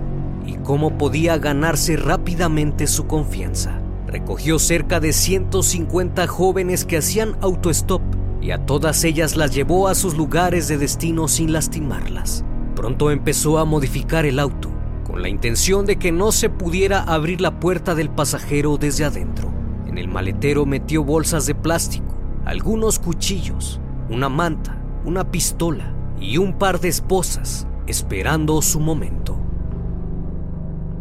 y 0.46 0.54
cómo 0.58 0.96
podía 0.96 1.36
ganarse 1.38 1.96
rápidamente 1.96 2.86
su 2.86 3.06
confianza. 3.06 3.83
Recogió 4.14 4.60
cerca 4.60 5.00
de 5.00 5.12
150 5.12 6.28
jóvenes 6.28 6.84
que 6.84 6.98
hacían 6.98 7.36
autostop 7.40 8.00
y 8.40 8.52
a 8.52 8.64
todas 8.64 9.02
ellas 9.02 9.34
las 9.34 9.52
llevó 9.52 9.88
a 9.88 9.96
sus 9.96 10.16
lugares 10.16 10.68
de 10.68 10.78
destino 10.78 11.26
sin 11.26 11.52
lastimarlas. 11.52 12.44
Pronto 12.76 13.10
empezó 13.10 13.58
a 13.58 13.64
modificar 13.64 14.24
el 14.24 14.38
auto 14.38 14.70
con 15.04 15.20
la 15.20 15.28
intención 15.28 15.84
de 15.84 15.96
que 15.96 16.12
no 16.12 16.30
se 16.30 16.48
pudiera 16.48 17.02
abrir 17.02 17.40
la 17.40 17.58
puerta 17.58 17.96
del 17.96 18.08
pasajero 18.08 18.76
desde 18.76 19.04
adentro. 19.04 19.52
En 19.84 19.98
el 19.98 20.06
maletero 20.06 20.64
metió 20.64 21.02
bolsas 21.02 21.46
de 21.46 21.56
plástico, 21.56 22.14
algunos 22.44 23.00
cuchillos, 23.00 23.80
una 24.08 24.28
manta, 24.28 24.80
una 25.04 25.28
pistola 25.32 25.92
y 26.20 26.38
un 26.38 26.56
par 26.56 26.78
de 26.78 26.86
esposas, 26.86 27.66
esperando 27.88 28.62
su 28.62 28.78
momento. 28.78 29.36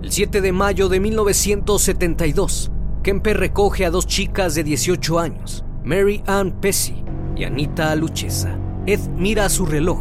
El 0.01 0.11
7 0.11 0.41
de 0.41 0.51
mayo 0.51 0.89
de 0.89 0.99
1972, 0.99 2.72
Kemper 3.03 3.37
recoge 3.37 3.85
a 3.85 3.91
dos 3.91 4.07
chicas 4.07 4.55
de 4.55 4.63
18 4.63 5.19
años, 5.19 5.65
Mary 5.83 6.23
Ann 6.25 6.53
Pesci 6.53 7.03
y 7.35 7.43
Anita 7.43 7.93
Luchesa. 7.97 8.57
Ed 8.85 9.01
mira 9.17 9.49
su 9.49 9.65
reloj 9.65 9.99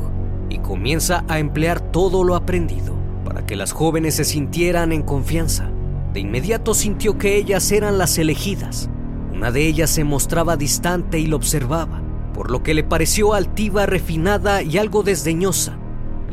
y 0.49 0.59
comienza 0.59 1.25
a 1.27 1.41
emplear 1.41 1.81
todo 1.81 2.23
lo 2.23 2.37
aprendido 2.37 2.95
para 3.25 3.45
que 3.45 3.57
las 3.57 3.73
jóvenes 3.73 4.15
se 4.15 4.25
sintieran 4.25 4.93
en 4.93 5.03
confianza. 5.03 5.69
De 6.13 6.21
inmediato 6.21 6.75
sintió 6.75 7.19
que 7.19 7.37
ellas 7.37 7.73
eran 7.73 7.99
las 7.99 8.19
elegidas. 8.19 8.89
Una 9.35 9.51
de 9.51 9.67
ellas 9.67 9.91
se 9.91 10.05
mostraba 10.05 10.57
distante 10.57 11.19
y 11.19 11.27
lo 11.27 11.35
observaba, 11.35 12.01
por 12.33 12.53
lo 12.53 12.63
que 12.63 12.73
le 12.73 12.85
pareció 12.85 13.35
altiva, 13.35 13.85
refinada 13.85 14.63
y 14.63 14.79
algo 14.79 15.03
desdeñosa, 15.03 15.77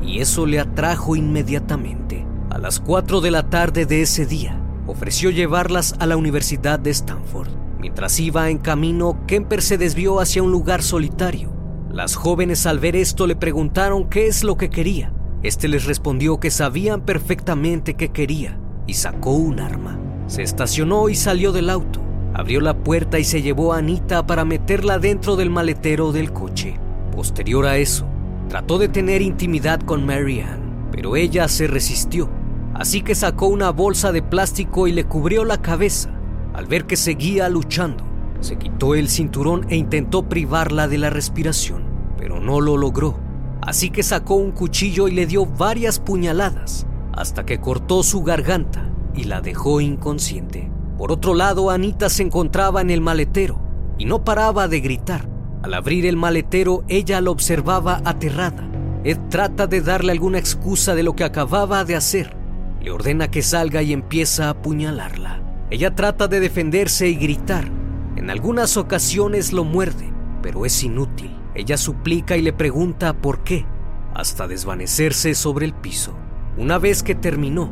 y 0.04 0.20
eso 0.20 0.46
le 0.46 0.60
atrajo 0.60 1.16
inmediatamente. 1.16 2.28
A 2.52 2.60
las 2.60 2.80
4 2.80 3.22
de 3.22 3.32
la 3.32 3.50
tarde 3.50 3.88
de 3.88 4.04
ese 4.04 4.28
día, 4.28 4.59
ofreció 4.90 5.30
llevarlas 5.30 5.96
a 6.00 6.06
la 6.06 6.18
Universidad 6.18 6.80
de 6.80 6.90
Stanford. 6.90 7.50
Mientras 7.80 8.20
iba 8.20 8.50
en 8.50 8.58
camino, 8.58 9.24
Kemper 9.28 9.62
se 9.62 9.78
desvió 9.78 10.20
hacia 10.20 10.44
un 10.44 10.52
lugar 10.52 10.82
solitario. 10.82 11.54
Las 11.92 12.16
jóvenes 12.16 12.66
al 12.66 12.80
ver 12.80 12.96
esto 12.96 13.28
le 13.28 13.36
preguntaron 13.36 14.10
qué 14.10 14.28
es 14.28 14.44
lo 14.44 14.58
que 14.58 14.70
quería. 14.70 15.14
Este 15.44 15.68
les 15.68 15.86
respondió 15.86 16.40
que 16.40 16.52
sabían 16.52 17.02
perfectamente 17.02 17.94
qué 17.94 18.10
quería 18.10 18.60
y 18.86 18.96
sacó 18.96 19.32
un 19.32 19.60
arma. 19.60 20.00
Se 20.28 20.42
estacionó 20.42 21.08
y 21.10 21.16
salió 21.16 21.52
del 21.52 21.70
auto. 21.70 22.02
Abrió 22.34 22.60
la 22.60 22.76
puerta 22.84 23.20
y 23.20 23.24
se 23.24 23.42
llevó 23.42 23.74
a 23.74 23.78
Anita 23.78 24.26
para 24.28 24.46
meterla 24.46 25.00
dentro 25.00 25.36
del 25.36 25.50
maletero 25.50 26.12
del 26.12 26.34
coche. 26.34 26.80
Posterior 27.16 27.66
a 27.66 27.78
eso, 27.78 28.06
trató 28.50 28.78
de 28.78 28.88
tener 28.88 29.22
intimidad 29.22 29.80
con 29.82 30.06
Marianne, 30.06 30.90
pero 30.92 31.16
ella 31.16 31.48
se 31.48 31.68
resistió. 31.68 32.30
Así 32.74 33.02
que 33.02 33.16
sacó 33.16 33.48
una 33.48 33.72
bolsa 33.72 34.12
de 34.12 34.22
plástico 34.22 34.88
y 34.88 34.92
le 34.92 35.06
cubrió 35.06 35.46
la 35.46 35.62
cabeza. 35.62 36.12
Al 36.54 36.66
ver 36.66 36.86
que 36.86 36.96
seguía 36.96 37.50
luchando, 37.50 38.04
se 38.40 38.58
quitó 38.58 38.96
el 38.96 39.10
cinturón 39.10 39.66
e 39.70 39.76
intentó 39.76 40.24
privarla 40.30 40.88
de 40.88 40.98
la 40.98 41.10
respiración, 41.10 41.84
pero 42.18 42.40
no 42.40 42.62
lo 42.62 42.78
logró. 42.78 43.20
Así 43.62 43.90
que 43.90 44.04
sacó 44.04 44.36
un 44.36 44.52
cuchillo 44.52 45.08
y 45.08 45.12
le 45.12 45.26
dio 45.26 45.46
varias 45.46 46.00
puñaladas 46.00 46.86
hasta 47.14 47.46
que 47.46 47.60
cortó 47.60 48.02
su 48.04 48.24
garganta 48.24 48.90
y 49.14 49.26
la 49.26 49.42
dejó 49.42 49.82
inconsciente. 49.82 50.72
Por 50.98 51.12
otro 51.12 51.34
lado, 51.34 51.70
Anita 51.70 52.10
se 52.10 52.24
encontraba 52.24 52.82
en 52.82 52.90
el 52.90 53.02
maletero 53.02 53.60
y 53.98 54.06
no 54.06 54.24
paraba 54.24 54.68
de 54.68 54.80
gritar. 54.80 55.28
Al 55.62 55.74
abrir 55.74 56.06
el 56.06 56.16
maletero, 56.16 56.84
ella 56.88 57.20
lo 57.20 57.32
observaba 57.32 58.02
aterrada. 58.06 58.66
Ed 59.04 59.18
trata 59.30 59.68
de 59.68 59.82
darle 59.82 60.14
alguna 60.14 60.40
excusa 60.40 60.96
de 60.96 61.04
lo 61.04 61.16
que 61.16 61.26
acababa 61.26 61.84
de 61.84 61.96
hacer. 61.96 62.39
Le 62.82 62.92
ordena 62.92 63.30
que 63.30 63.42
salga 63.42 63.82
y 63.82 63.94
empieza 63.94 64.46
a 64.46 64.50
apuñalarla. 64.52 65.42
Ella 65.70 65.96
trata 65.96 66.28
de 66.28 66.40
defenderse 66.40 67.10
y 67.10 67.16
gritar. 67.16 67.70
En 68.16 68.30
algunas 68.30 68.78
ocasiones 68.78 69.54
lo 69.54 69.64
muerde, 69.64 70.12
pero 70.42 70.66
es 70.66 70.84
inútil. 70.84 71.36
Ella 71.56 71.78
suplica 71.78 72.38
y 72.38 72.42
le 72.42 72.54
pregunta 72.54 73.14
por 73.14 73.44
qué, 73.44 73.66
hasta 74.14 74.48
desvanecerse 74.48 75.36
sobre 75.36 75.66
el 75.66 75.74
piso. 75.74 76.14
Una 76.58 76.78
vez 76.78 77.04
que 77.04 77.16
terminó, 77.16 77.72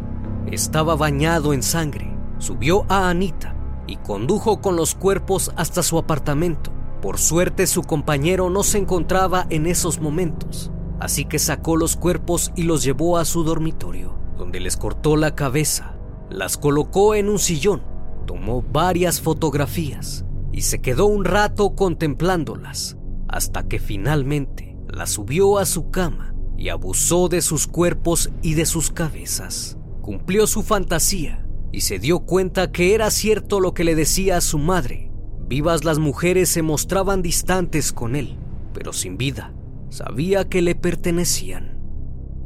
estaba 0.52 0.96
bañado 0.96 1.54
en 1.54 1.64
sangre. 1.64 2.16
Subió 2.38 2.86
a 2.90 3.10
Anita 3.10 3.56
y 3.88 3.98
condujo 3.98 4.62
con 4.62 4.76
los 4.76 4.94
cuerpos 4.94 5.52
hasta 5.56 5.84
su 5.84 5.98
apartamento. 5.98 6.72
Por 7.02 7.18
suerte 7.18 7.68
su 7.68 7.84
compañero 7.84 8.50
no 8.50 8.64
se 8.64 8.78
encontraba 8.78 9.48
en 9.50 9.66
esos 9.66 10.00
momentos, 10.00 10.72
así 11.00 11.26
que 11.26 11.40
sacó 11.40 11.78
los 11.78 11.96
cuerpos 11.96 12.52
y 12.56 12.64
los 12.64 12.84
llevó 12.84 13.18
a 13.18 13.26
su 13.26 13.44
dormitorio, 13.44 14.18
donde 14.38 14.60
les 14.60 14.78
cortó 14.78 15.16
la 15.16 15.36
cabeza, 15.36 15.98
las 16.30 16.58
colocó 16.58 17.16
en 17.16 17.30
un 17.30 17.40
sillón, 17.40 17.82
tomó 18.26 18.62
varias 18.62 19.22
fotografías 19.22 20.26
y 20.52 20.62
se 20.62 20.80
quedó 20.82 21.06
un 21.06 21.26
rato 21.26 21.76
contemplándolas, 21.76 22.98
hasta 23.28 23.68
que 23.68 23.80
finalmente 23.80 24.78
las 24.88 25.12
subió 25.12 25.58
a 25.58 25.66
su 25.66 25.90
cama 25.90 26.34
y 26.58 26.70
abusó 26.70 27.30
de 27.30 27.42
sus 27.42 27.68
cuerpos 27.68 28.32
y 28.42 28.56
de 28.56 28.66
sus 28.66 28.92
cabezas. 28.92 29.78
Cumplió 30.02 30.48
su 30.48 30.64
fantasía 30.64 31.46
y 31.72 31.82
se 31.82 32.00
dio 32.00 32.20
cuenta 32.20 32.72
que 32.72 32.96
era 32.96 33.12
cierto 33.12 33.60
lo 33.60 33.74
que 33.74 33.84
le 33.84 33.96
decía 33.96 34.38
a 34.38 34.42
su 34.42 34.58
madre. 34.58 35.12
Vivas 35.48 35.84
las 35.84 36.00
mujeres 36.00 36.50
se 36.50 36.62
mostraban 36.62 37.22
distantes 37.22 37.94
con 37.94 38.16
él, 38.16 38.38
pero 38.74 38.94
sin 38.94 39.18
vida. 39.18 39.54
Sabía 39.90 40.50
que 40.50 40.62
le 40.62 40.76
pertenecían. 40.76 41.80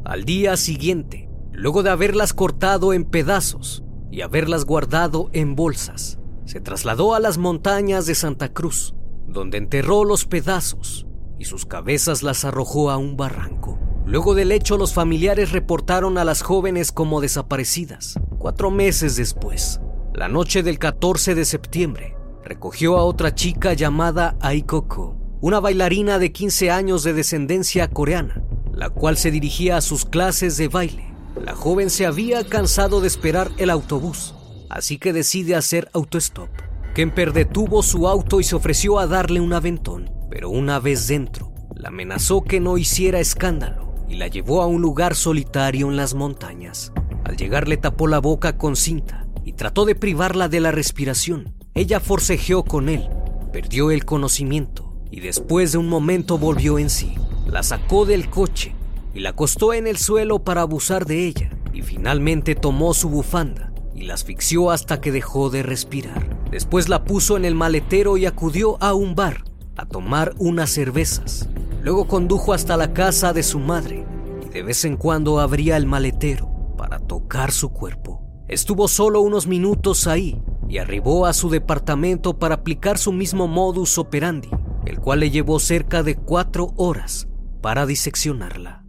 Al 0.03 0.25
día 0.25 0.57
siguiente, 0.57 1.29
luego 1.61 1.83
de 1.83 1.91
haberlas 1.91 2.33
cortado 2.33 2.91
en 2.91 3.05
pedazos 3.05 3.83
y 4.09 4.21
haberlas 4.21 4.65
guardado 4.65 5.29
en 5.31 5.55
bolsas, 5.55 6.17
se 6.45 6.59
trasladó 6.59 7.13
a 7.13 7.19
las 7.19 7.37
montañas 7.37 8.07
de 8.07 8.15
Santa 8.15 8.51
Cruz, 8.51 8.95
donde 9.27 9.59
enterró 9.59 10.03
los 10.03 10.25
pedazos 10.25 11.05
y 11.37 11.45
sus 11.45 11.67
cabezas 11.67 12.23
las 12.23 12.45
arrojó 12.45 12.89
a 12.89 12.97
un 12.97 13.15
barranco. 13.15 13.77
Luego 14.07 14.33
del 14.33 14.51
hecho, 14.51 14.75
los 14.75 14.95
familiares 14.95 15.51
reportaron 15.51 16.17
a 16.17 16.23
las 16.23 16.41
jóvenes 16.41 16.91
como 16.91 17.21
desaparecidas. 17.21 18.19
Cuatro 18.39 18.71
meses 18.71 19.15
después, 19.15 19.81
la 20.15 20.29
noche 20.29 20.63
del 20.63 20.79
14 20.79 21.35
de 21.35 21.45
septiembre, 21.45 22.15
recogió 22.43 22.97
a 22.97 23.03
otra 23.03 23.35
chica 23.35 23.73
llamada 23.73 24.35
Aikoko 24.41 25.15
una 25.41 25.59
bailarina 25.59 26.17
de 26.17 26.31
15 26.31 26.71
años 26.71 27.03
de 27.03 27.13
descendencia 27.13 27.87
coreana, 27.87 28.43
la 28.73 28.89
cual 28.89 29.15
se 29.15 29.29
dirigía 29.29 29.77
a 29.77 29.81
sus 29.81 30.05
clases 30.05 30.57
de 30.57 30.67
baile. 30.67 31.10
La 31.39 31.55
joven 31.55 31.89
se 31.89 32.05
había 32.05 32.43
cansado 32.43 33.01
de 33.01 33.07
esperar 33.07 33.51
el 33.57 33.69
autobús, 33.69 34.35
así 34.69 34.97
que 34.97 35.13
decide 35.13 35.55
hacer 35.55 35.89
autostop. 35.93 36.49
Kemper 36.93 37.31
detuvo 37.31 37.83
su 37.83 38.07
auto 38.07 38.41
y 38.41 38.43
se 38.43 38.55
ofreció 38.55 38.99
a 38.99 39.07
darle 39.07 39.39
un 39.39 39.53
aventón, 39.53 40.11
pero 40.29 40.49
una 40.49 40.79
vez 40.79 41.07
dentro, 41.07 41.53
la 41.73 41.87
amenazó 41.87 42.43
que 42.43 42.59
no 42.59 42.77
hiciera 42.77 43.19
escándalo 43.19 43.95
y 44.09 44.15
la 44.15 44.27
llevó 44.27 44.61
a 44.61 44.67
un 44.67 44.81
lugar 44.81 45.15
solitario 45.15 45.89
en 45.89 45.95
las 45.95 46.13
montañas. 46.13 46.91
Al 47.23 47.37
llegar 47.37 47.69
le 47.69 47.77
tapó 47.77 48.07
la 48.07 48.19
boca 48.19 48.57
con 48.57 48.75
cinta 48.75 49.25
y 49.45 49.53
trató 49.53 49.85
de 49.85 49.95
privarla 49.95 50.49
de 50.49 50.59
la 50.59 50.71
respiración. 50.71 51.55
Ella 51.73 52.01
forcejeó 52.01 52.63
con 52.63 52.89
él, 52.89 53.07
perdió 53.53 53.89
el 53.89 54.03
conocimiento 54.03 54.93
y 55.09 55.21
después 55.21 55.71
de 55.71 55.77
un 55.77 55.87
momento 55.87 56.37
volvió 56.37 56.77
en 56.77 56.89
sí. 56.89 57.15
La 57.47 57.63
sacó 57.63 58.05
del 58.05 58.29
coche 58.29 58.75
y 59.13 59.19
la 59.19 59.29
acostó 59.29 59.73
en 59.73 59.87
el 59.87 59.97
suelo 59.97 60.43
para 60.43 60.61
abusar 60.61 61.05
de 61.05 61.25
ella 61.27 61.49
y 61.73 61.81
finalmente 61.81 62.55
tomó 62.55 62.93
su 62.93 63.09
bufanda 63.09 63.71
y 63.93 64.03
la 64.03 64.13
asfixió 64.13 64.71
hasta 64.71 65.01
que 65.01 65.11
dejó 65.11 65.49
de 65.49 65.63
respirar. 65.63 66.41
Después 66.49 66.89
la 66.89 67.03
puso 67.03 67.37
en 67.37 67.45
el 67.45 67.55
maletero 67.55 68.17
y 68.17 68.25
acudió 68.25 68.81
a 68.81 68.93
un 68.93 69.15
bar 69.15 69.43
a 69.77 69.85
tomar 69.85 70.33
unas 70.37 70.69
cervezas. 70.69 71.49
Luego 71.81 72.07
condujo 72.07 72.53
hasta 72.53 72.77
la 72.77 72.93
casa 72.93 73.33
de 73.33 73.43
su 73.43 73.59
madre 73.59 74.05
y 74.45 74.49
de 74.49 74.63
vez 74.63 74.85
en 74.85 74.97
cuando 74.97 75.39
abría 75.39 75.77
el 75.77 75.85
maletero 75.85 76.49
para 76.77 76.99
tocar 76.99 77.51
su 77.51 77.69
cuerpo. 77.69 78.21
Estuvo 78.47 78.87
solo 78.87 79.21
unos 79.21 79.47
minutos 79.47 80.07
ahí 80.07 80.41
y 80.67 80.77
arribó 80.77 81.25
a 81.25 81.33
su 81.33 81.49
departamento 81.49 82.37
para 82.37 82.55
aplicar 82.55 82.97
su 82.97 83.11
mismo 83.11 83.47
modus 83.47 83.97
operandi, 83.97 84.49
el 84.85 84.99
cual 84.99 85.21
le 85.21 85.31
llevó 85.31 85.59
cerca 85.59 86.03
de 86.03 86.15
cuatro 86.15 86.73
horas 86.75 87.27
para 87.61 87.85
diseccionarla. 87.85 88.80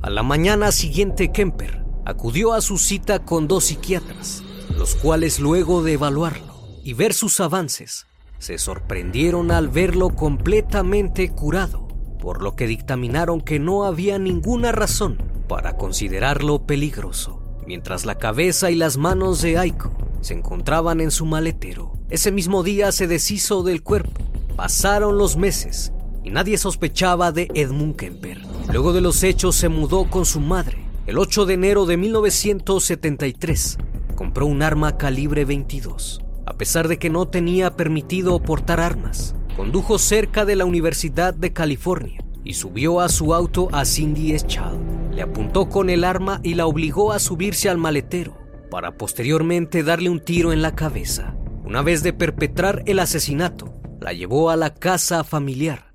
A 0.00 0.10
la 0.10 0.22
mañana 0.22 0.70
siguiente, 0.70 1.32
Kemper 1.32 1.84
acudió 2.04 2.52
a 2.52 2.60
su 2.60 2.78
cita 2.78 3.24
con 3.24 3.48
dos 3.48 3.64
psiquiatras, 3.64 4.44
los 4.76 4.94
cuales 4.94 5.40
luego 5.40 5.82
de 5.82 5.94
evaluarlo 5.94 6.54
y 6.84 6.94
ver 6.94 7.12
sus 7.12 7.40
avances, 7.40 8.06
se 8.38 8.58
sorprendieron 8.58 9.50
al 9.50 9.68
verlo 9.68 10.10
completamente 10.10 11.28
curado, 11.30 11.88
por 12.20 12.42
lo 12.42 12.54
que 12.54 12.68
dictaminaron 12.68 13.40
que 13.40 13.58
no 13.58 13.84
había 13.84 14.20
ninguna 14.20 14.70
razón 14.70 15.18
para 15.48 15.76
considerarlo 15.76 16.64
peligroso. 16.64 17.42
Mientras 17.66 18.06
la 18.06 18.18
cabeza 18.18 18.70
y 18.70 18.76
las 18.76 18.98
manos 18.98 19.42
de 19.42 19.58
Aiko 19.58 19.90
se 20.20 20.34
encontraban 20.34 21.00
en 21.00 21.10
su 21.10 21.26
maletero. 21.26 21.92
Ese 22.08 22.30
mismo 22.30 22.62
día 22.62 22.92
se 22.92 23.08
deshizo 23.08 23.64
del 23.64 23.82
cuerpo. 23.82 24.22
Pasaron 24.54 25.18
los 25.18 25.36
meses 25.36 25.92
nadie 26.30 26.58
sospechaba 26.58 27.32
de 27.32 27.48
Edmund 27.54 27.96
Kemper. 27.96 28.40
Luego 28.72 28.92
de 28.92 29.00
los 29.00 29.22
hechos 29.22 29.56
se 29.56 29.68
mudó 29.68 30.10
con 30.10 30.26
su 30.26 30.40
madre. 30.40 30.78
El 31.06 31.18
8 31.18 31.46
de 31.46 31.54
enero 31.54 31.86
de 31.86 31.96
1973 31.96 33.78
compró 34.14 34.46
un 34.46 34.62
arma 34.62 34.96
calibre 34.96 35.44
22. 35.44 36.20
A 36.46 36.54
pesar 36.54 36.88
de 36.88 36.98
que 36.98 37.10
no 37.10 37.28
tenía 37.28 37.76
permitido 37.76 38.40
portar 38.42 38.80
armas, 38.80 39.34
condujo 39.56 39.98
cerca 39.98 40.44
de 40.44 40.56
la 40.56 40.64
Universidad 40.64 41.34
de 41.34 41.52
California 41.52 42.24
y 42.44 42.54
subió 42.54 43.00
a 43.00 43.08
su 43.08 43.34
auto 43.34 43.68
a 43.72 43.84
Cindy 43.84 44.32
Eschal. 44.32 44.78
Le 45.12 45.22
apuntó 45.22 45.68
con 45.68 45.90
el 45.90 46.04
arma 46.04 46.40
y 46.42 46.54
la 46.54 46.66
obligó 46.66 47.12
a 47.12 47.18
subirse 47.18 47.68
al 47.68 47.78
maletero 47.78 48.36
para 48.70 48.96
posteriormente 48.96 49.82
darle 49.82 50.10
un 50.10 50.20
tiro 50.20 50.52
en 50.52 50.62
la 50.62 50.74
cabeza. 50.74 51.34
Una 51.64 51.82
vez 51.82 52.02
de 52.02 52.12
perpetrar 52.12 52.82
el 52.86 52.98
asesinato, 52.98 53.72
la 54.00 54.12
llevó 54.12 54.50
a 54.50 54.56
la 54.56 54.74
casa 54.74 55.24
familiar, 55.24 55.87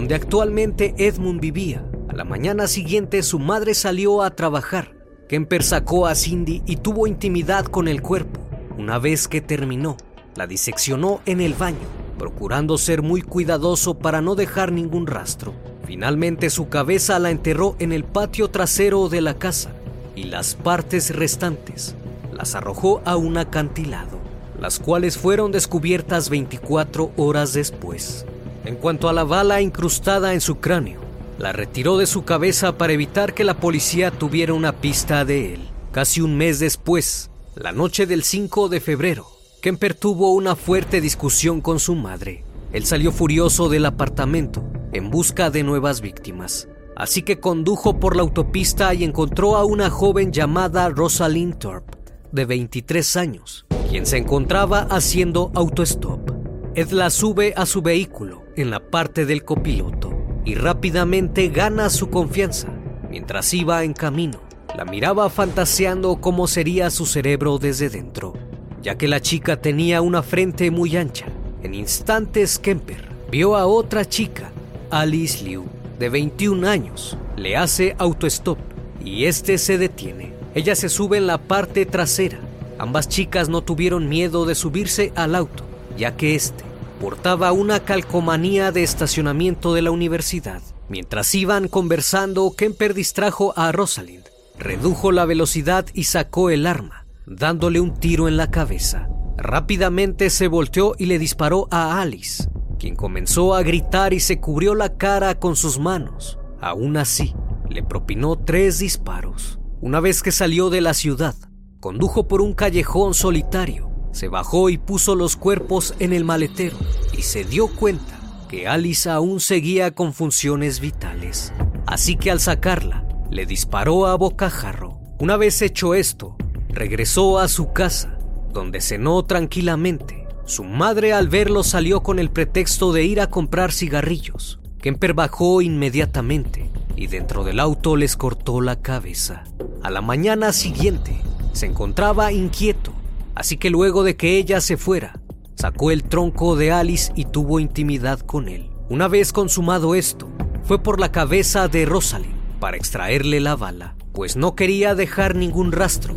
donde 0.00 0.14
actualmente 0.14 0.94
Edmund 0.96 1.42
vivía. 1.42 1.84
A 2.08 2.14
la 2.14 2.24
mañana 2.24 2.68
siguiente 2.68 3.22
su 3.22 3.38
madre 3.38 3.74
salió 3.74 4.22
a 4.22 4.30
trabajar. 4.30 4.94
Kemper 5.28 5.62
sacó 5.62 6.06
a 6.06 6.14
Cindy 6.14 6.62
y 6.64 6.76
tuvo 6.76 7.06
intimidad 7.06 7.66
con 7.66 7.86
el 7.86 8.00
cuerpo. 8.00 8.40
Una 8.78 8.98
vez 8.98 9.28
que 9.28 9.42
terminó, 9.42 9.98
la 10.36 10.46
diseccionó 10.46 11.20
en 11.26 11.42
el 11.42 11.52
baño, 11.52 11.86
procurando 12.16 12.78
ser 12.78 13.02
muy 13.02 13.20
cuidadoso 13.20 13.98
para 13.98 14.22
no 14.22 14.36
dejar 14.36 14.72
ningún 14.72 15.06
rastro. 15.06 15.52
Finalmente 15.84 16.48
su 16.48 16.70
cabeza 16.70 17.18
la 17.18 17.30
enterró 17.30 17.76
en 17.78 17.92
el 17.92 18.04
patio 18.04 18.48
trasero 18.48 19.10
de 19.10 19.20
la 19.20 19.34
casa 19.34 19.70
y 20.16 20.22
las 20.22 20.54
partes 20.54 21.14
restantes 21.14 21.94
las 22.32 22.54
arrojó 22.54 23.02
a 23.04 23.18
un 23.18 23.36
acantilado, 23.36 24.18
las 24.58 24.78
cuales 24.78 25.18
fueron 25.18 25.52
descubiertas 25.52 26.30
24 26.30 27.12
horas 27.18 27.52
después. 27.52 28.24
En 28.64 28.76
cuanto 28.76 29.08
a 29.08 29.12
la 29.12 29.24
bala 29.24 29.62
incrustada 29.62 30.34
en 30.34 30.40
su 30.40 30.56
cráneo, 30.56 31.00
la 31.38 31.52
retiró 31.52 31.96
de 31.96 32.06
su 32.06 32.24
cabeza 32.24 32.76
para 32.76 32.92
evitar 32.92 33.32
que 33.32 33.44
la 33.44 33.54
policía 33.54 34.10
tuviera 34.10 34.52
una 34.52 34.72
pista 34.72 35.24
de 35.24 35.54
él. 35.54 35.68
Casi 35.92 36.20
un 36.20 36.36
mes 36.36 36.58
después, 36.58 37.30
la 37.54 37.72
noche 37.72 38.06
del 38.06 38.22
5 38.22 38.68
de 38.68 38.80
febrero, 38.80 39.26
Kemper 39.62 39.94
tuvo 39.94 40.34
una 40.34 40.56
fuerte 40.56 41.00
discusión 41.00 41.62
con 41.62 41.80
su 41.80 41.94
madre. 41.94 42.44
Él 42.72 42.84
salió 42.84 43.12
furioso 43.12 43.68
del 43.70 43.86
apartamento 43.86 44.62
en 44.92 45.10
busca 45.10 45.50
de 45.50 45.62
nuevas 45.62 46.02
víctimas. 46.02 46.68
Así 46.96 47.22
que 47.22 47.40
condujo 47.40 47.98
por 47.98 48.14
la 48.14 48.22
autopista 48.22 48.92
y 48.92 49.04
encontró 49.04 49.56
a 49.56 49.64
una 49.64 49.88
joven 49.88 50.32
llamada 50.32 50.90
Rosalind 50.90 51.58
Thorpe, 51.58 51.96
de 52.30 52.44
23 52.44 53.16
años, 53.16 53.64
quien 53.88 54.04
se 54.04 54.18
encontraba 54.18 54.80
haciendo 54.90 55.50
autostop. 55.54 56.39
Ed 56.76 56.92
la 56.92 57.10
sube 57.10 57.52
a 57.56 57.66
su 57.66 57.82
vehículo 57.82 58.44
en 58.54 58.70
la 58.70 58.78
parte 58.78 59.26
del 59.26 59.44
copiloto 59.44 60.12
y 60.44 60.54
rápidamente 60.54 61.48
gana 61.48 61.90
su 61.90 62.10
confianza. 62.10 62.68
Mientras 63.10 63.52
iba 63.54 63.82
en 63.82 63.92
camino, 63.92 64.40
la 64.76 64.84
miraba 64.84 65.28
fantaseando 65.30 66.20
cómo 66.20 66.46
sería 66.46 66.90
su 66.90 67.06
cerebro 67.06 67.58
desde 67.58 67.90
dentro, 67.90 68.34
ya 68.82 68.96
que 68.96 69.08
la 69.08 69.20
chica 69.20 69.60
tenía 69.60 70.00
una 70.00 70.22
frente 70.22 70.70
muy 70.70 70.96
ancha. 70.96 71.26
En 71.64 71.74
instantes, 71.74 72.56
Kemper 72.60 73.08
vio 73.32 73.56
a 73.56 73.66
otra 73.66 74.04
chica, 74.04 74.52
Alice 74.90 75.44
Liu, 75.44 75.64
de 75.98 76.08
21 76.08 76.68
años. 76.68 77.18
Le 77.36 77.56
hace 77.56 77.96
autostop 77.98 78.58
y 79.04 79.24
este 79.24 79.58
se 79.58 79.76
detiene. 79.76 80.34
Ella 80.54 80.76
se 80.76 80.88
sube 80.88 81.18
en 81.18 81.26
la 81.26 81.38
parte 81.38 81.84
trasera. 81.84 82.38
Ambas 82.78 83.08
chicas 83.08 83.48
no 83.48 83.60
tuvieron 83.60 84.08
miedo 84.08 84.46
de 84.46 84.54
subirse 84.54 85.12
al 85.16 85.34
auto, 85.34 85.64
ya 86.00 86.16
que 86.16 86.34
este 86.34 86.64
portaba 86.98 87.52
una 87.52 87.80
calcomanía 87.80 88.72
de 88.72 88.82
estacionamiento 88.82 89.74
de 89.74 89.82
la 89.82 89.90
universidad. 89.90 90.62
Mientras 90.88 91.34
iban 91.34 91.68
conversando, 91.68 92.54
Kemper 92.56 92.94
distrajo 92.94 93.52
a 93.56 93.70
Rosalind, 93.70 94.24
redujo 94.58 95.12
la 95.12 95.26
velocidad 95.26 95.86
y 95.92 96.04
sacó 96.04 96.48
el 96.48 96.66
arma, 96.66 97.06
dándole 97.26 97.80
un 97.80 97.94
tiro 97.94 98.28
en 98.28 98.38
la 98.38 98.50
cabeza. 98.50 99.08
Rápidamente 99.36 100.30
se 100.30 100.48
volteó 100.48 100.94
y 100.98 101.04
le 101.04 101.18
disparó 101.18 101.68
a 101.70 102.00
Alice, 102.00 102.48
quien 102.78 102.96
comenzó 102.96 103.54
a 103.54 103.62
gritar 103.62 104.14
y 104.14 104.20
se 104.20 104.40
cubrió 104.40 104.74
la 104.74 104.96
cara 104.96 105.38
con 105.38 105.54
sus 105.54 105.78
manos. 105.78 106.38
Aún 106.62 106.96
así, 106.96 107.34
le 107.68 107.82
propinó 107.82 108.36
tres 108.36 108.78
disparos. 108.78 109.58
Una 109.82 110.00
vez 110.00 110.22
que 110.22 110.32
salió 110.32 110.70
de 110.70 110.80
la 110.80 110.94
ciudad, 110.94 111.34
condujo 111.78 112.26
por 112.26 112.40
un 112.40 112.54
callejón 112.54 113.14
solitario, 113.14 113.89
se 114.12 114.28
bajó 114.28 114.70
y 114.70 114.78
puso 114.78 115.14
los 115.14 115.36
cuerpos 115.36 115.94
en 115.98 116.12
el 116.12 116.24
maletero 116.24 116.76
y 117.16 117.22
se 117.22 117.44
dio 117.44 117.68
cuenta 117.68 118.20
que 118.48 118.66
Alice 118.66 119.08
aún 119.08 119.40
seguía 119.40 119.94
con 119.94 120.12
funciones 120.12 120.80
vitales. 120.80 121.52
Así 121.86 122.16
que 122.16 122.30
al 122.30 122.40
sacarla, 122.40 123.04
le 123.30 123.46
disparó 123.46 124.06
a 124.06 124.16
bocajarro. 124.16 124.98
Una 125.18 125.36
vez 125.36 125.62
hecho 125.62 125.94
esto, 125.94 126.36
regresó 126.68 127.38
a 127.38 127.48
su 127.48 127.72
casa, 127.72 128.18
donde 128.52 128.80
cenó 128.80 129.24
tranquilamente. 129.24 130.26
Su 130.46 130.64
madre 130.64 131.12
al 131.12 131.28
verlo 131.28 131.62
salió 131.62 132.02
con 132.02 132.18
el 132.18 132.30
pretexto 132.30 132.92
de 132.92 133.04
ir 133.04 133.20
a 133.20 133.28
comprar 133.28 133.70
cigarrillos. 133.70 134.58
Kemper 134.80 135.14
bajó 135.14 135.62
inmediatamente 135.62 136.70
y 136.96 137.06
dentro 137.06 137.44
del 137.44 137.60
auto 137.60 137.96
les 137.96 138.16
cortó 138.16 138.60
la 138.60 138.80
cabeza. 138.80 139.44
A 139.82 139.90
la 139.90 140.00
mañana 140.00 140.52
siguiente 140.52 141.20
se 141.52 141.66
encontraba 141.66 142.32
inquieto, 142.32 142.89
así 143.34 143.56
que 143.56 143.70
luego 143.70 144.02
de 144.02 144.16
que 144.16 144.36
ella 144.36 144.60
se 144.60 144.76
fuera, 144.76 145.20
sacó 145.54 145.90
el 145.90 146.04
tronco 146.04 146.56
de 146.56 146.72
Alice 146.72 147.12
y 147.14 147.26
tuvo 147.26 147.60
intimidad 147.60 148.20
con 148.20 148.48
él. 148.48 148.70
Una 148.88 149.08
vez 149.08 149.32
consumado 149.32 149.94
esto, 149.94 150.28
fue 150.64 150.82
por 150.82 151.00
la 151.00 151.12
cabeza 151.12 151.68
de 151.68 151.84
Rosalind 151.86 152.34
para 152.58 152.76
extraerle 152.76 153.40
la 153.40 153.56
bala, 153.56 153.94
pues 154.12 154.36
no 154.36 154.54
quería 154.54 154.94
dejar 154.94 155.36
ningún 155.36 155.72
rastro. 155.72 156.14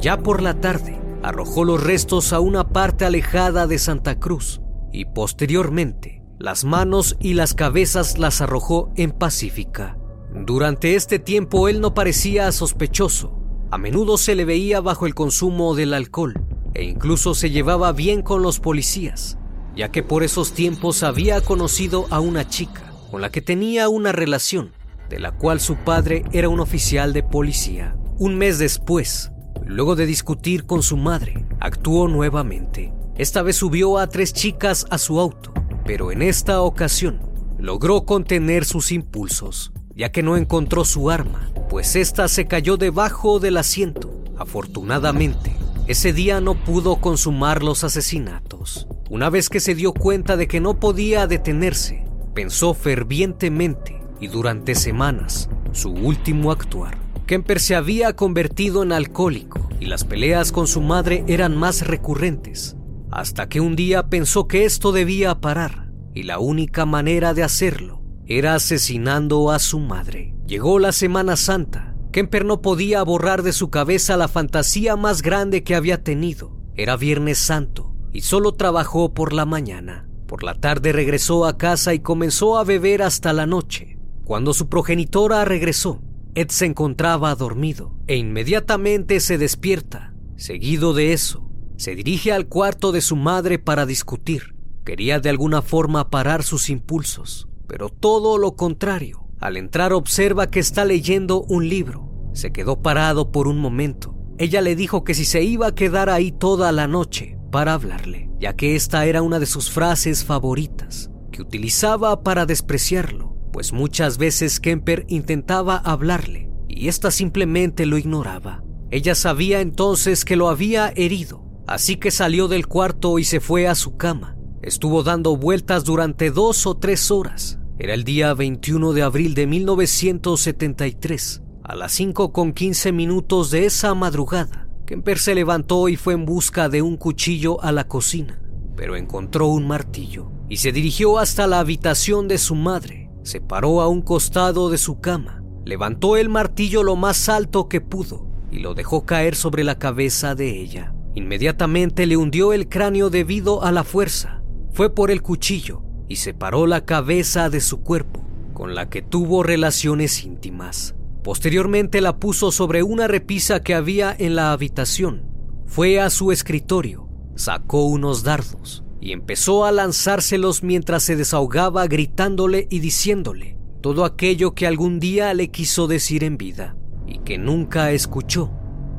Ya 0.00 0.18
por 0.18 0.42
la 0.42 0.60
tarde, 0.60 0.98
arrojó 1.22 1.64
los 1.64 1.82
restos 1.82 2.32
a 2.32 2.40
una 2.40 2.68
parte 2.68 3.04
alejada 3.04 3.66
de 3.66 3.78
Santa 3.78 4.18
Cruz 4.18 4.60
y 4.92 5.06
posteriormente 5.06 6.22
las 6.38 6.64
manos 6.64 7.16
y 7.20 7.34
las 7.34 7.54
cabezas 7.54 8.18
las 8.18 8.40
arrojó 8.40 8.92
en 8.96 9.10
Pacífica. 9.10 9.98
Durante 10.34 10.94
este 10.94 11.18
tiempo 11.18 11.68
él 11.68 11.80
no 11.80 11.94
parecía 11.94 12.50
sospechoso. 12.52 13.40
A 13.70 13.78
menudo 13.78 14.18
se 14.18 14.34
le 14.34 14.44
veía 14.44 14.80
bajo 14.80 15.06
el 15.06 15.14
consumo 15.14 15.74
del 15.74 15.94
alcohol 15.94 16.34
e 16.74 16.84
incluso 16.84 17.34
se 17.34 17.50
llevaba 17.50 17.92
bien 17.92 18.22
con 18.22 18.42
los 18.42 18.60
policías. 18.60 19.38
ya 19.76 19.90
que 19.90 20.02
por 20.04 20.22
esos 20.22 20.52
tiempos 20.52 21.02
había 21.02 21.40
conocido 21.40 22.06
a 22.10 22.20
una 22.20 22.48
chica 22.48 22.92
con 23.10 23.20
la 23.20 23.30
que 23.30 23.42
tenía 23.42 23.88
una 23.88 24.12
relación, 24.12 24.72
de 25.08 25.18
la 25.18 25.32
cual 25.32 25.60
su 25.60 25.76
padre 25.76 26.24
era 26.32 26.48
un 26.48 26.60
oficial 26.60 27.12
de 27.12 27.22
policía. 27.22 27.96
Un 28.18 28.36
mes 28.36 28.58
después, 28.58 29.30
luego 29.64 29.96
de 29.96 30.06
discutir 30.06 30.66
con 30.66 30.82
su 30.82 30.96
madre, 30.96 31.46
actuó 31.60 32.08
nuevamente. 32.08 32.92
Esta 33.16 33.42
vez 33.42 33.56
subió 33.56 33.98
a 33.98 34.08
tres 34.08 34.32
chicas 34.32 34.86
a 34.90 34.98
su 34.98 35.20
auto, 35.20 35.52
pero 35.84 36.10
en 36.10 36.22
esta 36.22 36.62
ocasión 36.62 37.20
logró 37.58 38.04
contener 38.04 38.64
sus 38.64 38.90
impulsos, 38.90 39.72
ya 39.94 40.10
que 40.10 40.22
no 40.22 40.36
encontró 40.36 40.84
su 40.84 41.10
arma, 41.10 41.50
pues 41.68 41.94
ésta 41.96 42.26
se 42.28 42.46
cayó 42.46 42.76
debajo 42.76 43.38
del 43.38 43.56
asiento. 43.56 44.22
Afortunadamente, 44.36 45.54
ese 45.86 46.12
día 46.12 46.40
no 46.40 46.54
pudo 46.54 46.96
consumar 46.96 47.62
los 47.62 47.84
asesinatos. 47.84 48.86
Una 49.10 49.28
vez 49.28 49.50
que 49.50 49.60
se 49.60 49.74
dio 49.74 49.92
cuenta 49.92 50.36
de 50.36 50.48
que 50.48 50.60
no 50.60 50.80
podía 50.80 51.26
detenerse, 51.26 52.04
pensó 52.34 52.74
fervientemente 52.74 54.00
y 54.20 54.28
durante 54.28 54.74
semanas 54.74 55.50
su 55.72 55.90
último 55.90 56.50
actuar. 56.50 56.98
Kemper 57.26 57.60
se 57.60 57.74
había 57.74 58.14
convertido 58.16 58.82
en 58.82 58.92
alcohólico 58.92 59.68
y 59.80 59.86
las 59.86 60.04
peleas 60.04 60.52
con 60.52 60.66
su 60.66 60.80
madre 60.80 61.24
eran 61.26 61.56
más 61.56 61.86
recurrentes, 61.86 62.76
hasta 63.10 63.48
que 63.48 63.60
un 63.60 63.76
día 63.76 64.08
pensó 64.08 64.48
que 64.48 64.64
esto 64.64 64.92
debía 64.92 65.40
parar 65.40 65.90
y 66.14 66.22
la 66.22 66.38
única 66.38 66.86
manera 66.86 67.34
de 67.34 67.42
hacerlo 67.42 68.02
era 68.26 68.54
asesinando 68.54 69.50
a 69.50 69.58
su 69.58 69.80
madre. 69.80 70.34
Llegó 70.46 70.78
la 70.78 70.92
Semana 70.92 71.36
Santa. 71.36 71.93
Kemper 72.14 72.44
no 72.44 72.62
podía 72.62 73.02
borrar 73.02 73.42
de 73.42 73.52
su 73.52 73.70
cabeza 73.70 74.16
la 74.16 74.28
fantasía 74.28 74.94
más 74.94 75.20
grande 75.20 75.64
que 75.64 75.74
había 75.74 76.04
tenido. 76.04 76.52
Era 76.76 76.96
Viernes 76.96 77.38
Santo 77.38 77.92
y 78.12 78.20
solo 78.20 78.52
trabajó 78.52 79.12
por 79.14 79.32
la 79.32 79.46
mañana. 79.46 80.08
Por 80.28 80.44
la 80.44 80.54
tarde 80.54 80.92
regresó 80.92 81.44
a 81.44 81.58
casa 81.58 81.92
y 81.92 81.98
comenzó 81.98 82.56
a 82.56 82.62
beber 82.62 83.02
hasta 83.02 83.32
la 83.32 83.46
noche. 83.46 83.98
Cuando 84.22 84.54
su 84.54 84.68
progenitora 84.68 85.44
regresó, 85.44 86.02
Ed 86.36 86.50
se 86.50 86.66
encontraba 86.66 87.34
dormido 87.34 87.96
e 88.06 88.14
inmediatamente 88.14 89.18
se 89.18 89.36
despierta. 89.36 90.14
Seguido 90.36 90.94
de 90.94 91.14
eso, 91.14 91.50
se 91.78 91.96
dirige 91.96 92.30
al 92.30 92.46
cuarto 92.46 92.92
de 92.92 93.00
su 93.00 93.16
madre 93.16 93.58
para 93.58 93.86
discutir. 93.86 94.54
Quería 94.84 95.18
de 95.18 95.30
alguna 95.30 95.62
forma 95.62 96.10
parar 96.10 96.44
sus 96.44 96.70
impulsos, 96.70 97.48
pero 97.66 97.88
todo 97.88 98.38
lo 98.38 98.54
contrario. 98.54 99.23
Al 99.44 99.58
entrar 99.58 99.92
observa 99.92 100.46
que 100.46 100.58
está 100.58 100.86
leyendo 100.86 101.42
un 101.42 101.68
libro. 101.68 102.08
Se 102.32 102.50
quedó 102.50 102.80
parado 102.80 103.30
por 103.30 103.46
un 103.46 103.58
momento. 103.58 104.16
Ella 104.38 104.62
le 104.62 104.74
dijo 104.74 105.04
que 105.04 105.12
si 105.12 105.26
se 105.26 105.42
iba 105.42 105.66
a 105.66 105.74
quedar 105.74 106.08
ahí 106.08 106.32
toda 106.32 106.72
la 106.72 106.88
noche 106.88 107.36
para 107.52 107.74
hablarle, 107.74 108.30
ya 108.40 108.56
que 108.56 108.74
esta 108.74 109.04
era 109.04 109.20
una 109.20 109.38
de 109.38 109.44
sus 109.44 109.70
frases 109.70 110.24
favoritas, 110.24 111.10
que 111.30 111.42
utilizaba 111.42 112.22
para 112.22 112.46
despreciarlo, 112.46 113.36
pues 113.52 113.74
muchas 113.74 114.16
veces 114.16 114.60
Kemper 114.60 115.04
intentaba 115.08 115.76
hablarle 115.76 116.48
y 116.66 116.88
ésta 116.88 117.10
simplemente 117.10 117.84
lo 117.84 117.98
ignoraba. 117.98 118.64
Ella 118.90 119.14
sabía 119.14 119.60
entonces 119.60 120.24
que 120.24 120.36
lo 120.36 120.48
había 120.48 120.88
herido, 120.96 121.44
así 121.66 121.96
que 121.96 122.10
salió 122.10 122.48
del 122.48 122.66
cuarto 122.66 123.18
y 123.18 123.24
se 123.24 123.40
fue 123.40 123.68
a 123.68 123.74
su 123.74 123.98
cama. 123.98 124.38
Estuvo 124.62 125.02
dando 125.02 125.36
vueltas 125.36 125.84
durante 125.84 126.30
dos 126.30 126.66
o 126.66 126.78
tres 126.78 127.10
horas. 127.10 127.58
Era 127.76 127.94
el 127.94 128.04
día 128.04 128.32
21 128.34 128.92
de 128.92 129.02
abril 129.02 129.34
de 129.34 129.48
1973. 129.48 131.42
A 131.64 131.74
las 131.74 131.90
5 131.90 132.32
con 132.32 132.52
15 132.52 132.92
minutos 132.92 133.50
de 133.50 133.64
esa 133.64 133.94
madrugada, 133.94 134.68
Kemper 134.86 135.18
se 135.18 135.34
levantó 135.34 135.88
y 135.88 135.96
fue 135.96 136.14
en 136.14 136.24
busca 136.24 136.68
de 136.68 136.82
un 136.82 136.96
cuchillo 136.96 137.60
a 137.64 137.72
la 137.72 137.88
cocina, 137.88 138.40
pero 138.76 138.94
encontró 138.94 139.48
un 139.48 139.66
martillo 139.66 140.30
y 140.48 140.58
se 140.58 140.70
dirigió 140.70 141.18
hasta 141.18 141.48
la 141.48 141.58
habitación 141.58 142.28
de 142.28 142.38
su 142.38 142.54
madre. 142.54 143.10
Se 143.24 143.40
paró 143.40 143.80
a 143.80 143.88
un 143.88 144.02
costado 144.02 144.70
de 144.70 144.78
su 144.78 145.00
cama, 145.00 145.42
levantó 145.64 146.16
el 146.16 146.28
martillo 146.28 146.84
lo 146.84 146.94
más 146.94 147.28
alto 147.28 147.68
que 147.68 147.80
pudo 147.80 148.28
y 148.52 148.60
lo 148.60 148.74
dejó 148.74 149.04
caer 149.04 149.34
sobre 149.34 149.64
la 149.64 149.80
cabeza 149.80 150.36
de 150.36 150.60
ella. 150.60 150.94
Inmediatamente 151.16 152.06
le 152.06 152.16
hundió 152.16 152.52
el 152.52 152.68
cráneo 152.68 153.10
debido 153.10 153.64
a 153.64 153.72
la 153.72 153.82
fuerza 153.82 154.42
fue 154.74 154.92
por 154.92 155.12
el 155.12 155.22
cuchillo 155.22 155.83
y 156.08 156.16
separó 156.16 156.66
la 156.66 156.84
cabeza 156.84 157.50
de 157.50 157.60
su 157.60 157.80
cuerpo, 157.80 158.24
con 158.52 158.74
la 158.74 158.88
que 158.88 159.02
tuvo 159.02 159.42
relaciones 159.42 160.24
íntimas. 160.24 160.94
Posteriormente 161.22 162.00
la 162.00 162.18
puso 162.18 162.52
sobre 162.52 162.82
una 162.82 163.06
repisa 163.06 163.60
que 163.60 163.74
había 163.74 164.14
en 164.18 164.34
la 164.36 164.52
habitación. 164.52 165.22
Fue 165.66 166.00
a 166.00 166.10
su 166.10 166.32
escritorio, 166.32 167.08
sacó 167.34 167.86
unos 167.86 168.22
dardos 168.22 168.84
y 169.00 169.12
empezó 169.12 169.64
a 169.64 169.72
lanzárselos 169.72 170.62
mientras 170.62 171.02
se 171.02 171.16
desahogaba 171.16 171.86
gritándole 171.86 172.66
y 172.70 172.80
diciéndole 172.80 173.56
todo 173.80 174.04
aquello 174.04 174.54
que 174.54 174.66
algún 174.66 174.98
día 174.98 175.34
le 175.34 175.50
quiso 175.50 175.86
decir 175.86 176.24
en 176.24 176.38
vida 176.38 176.76
y 177.06 177.18
que 177.18 177.36
nunca 177.38 177.90
escuchó. 177.92 178.50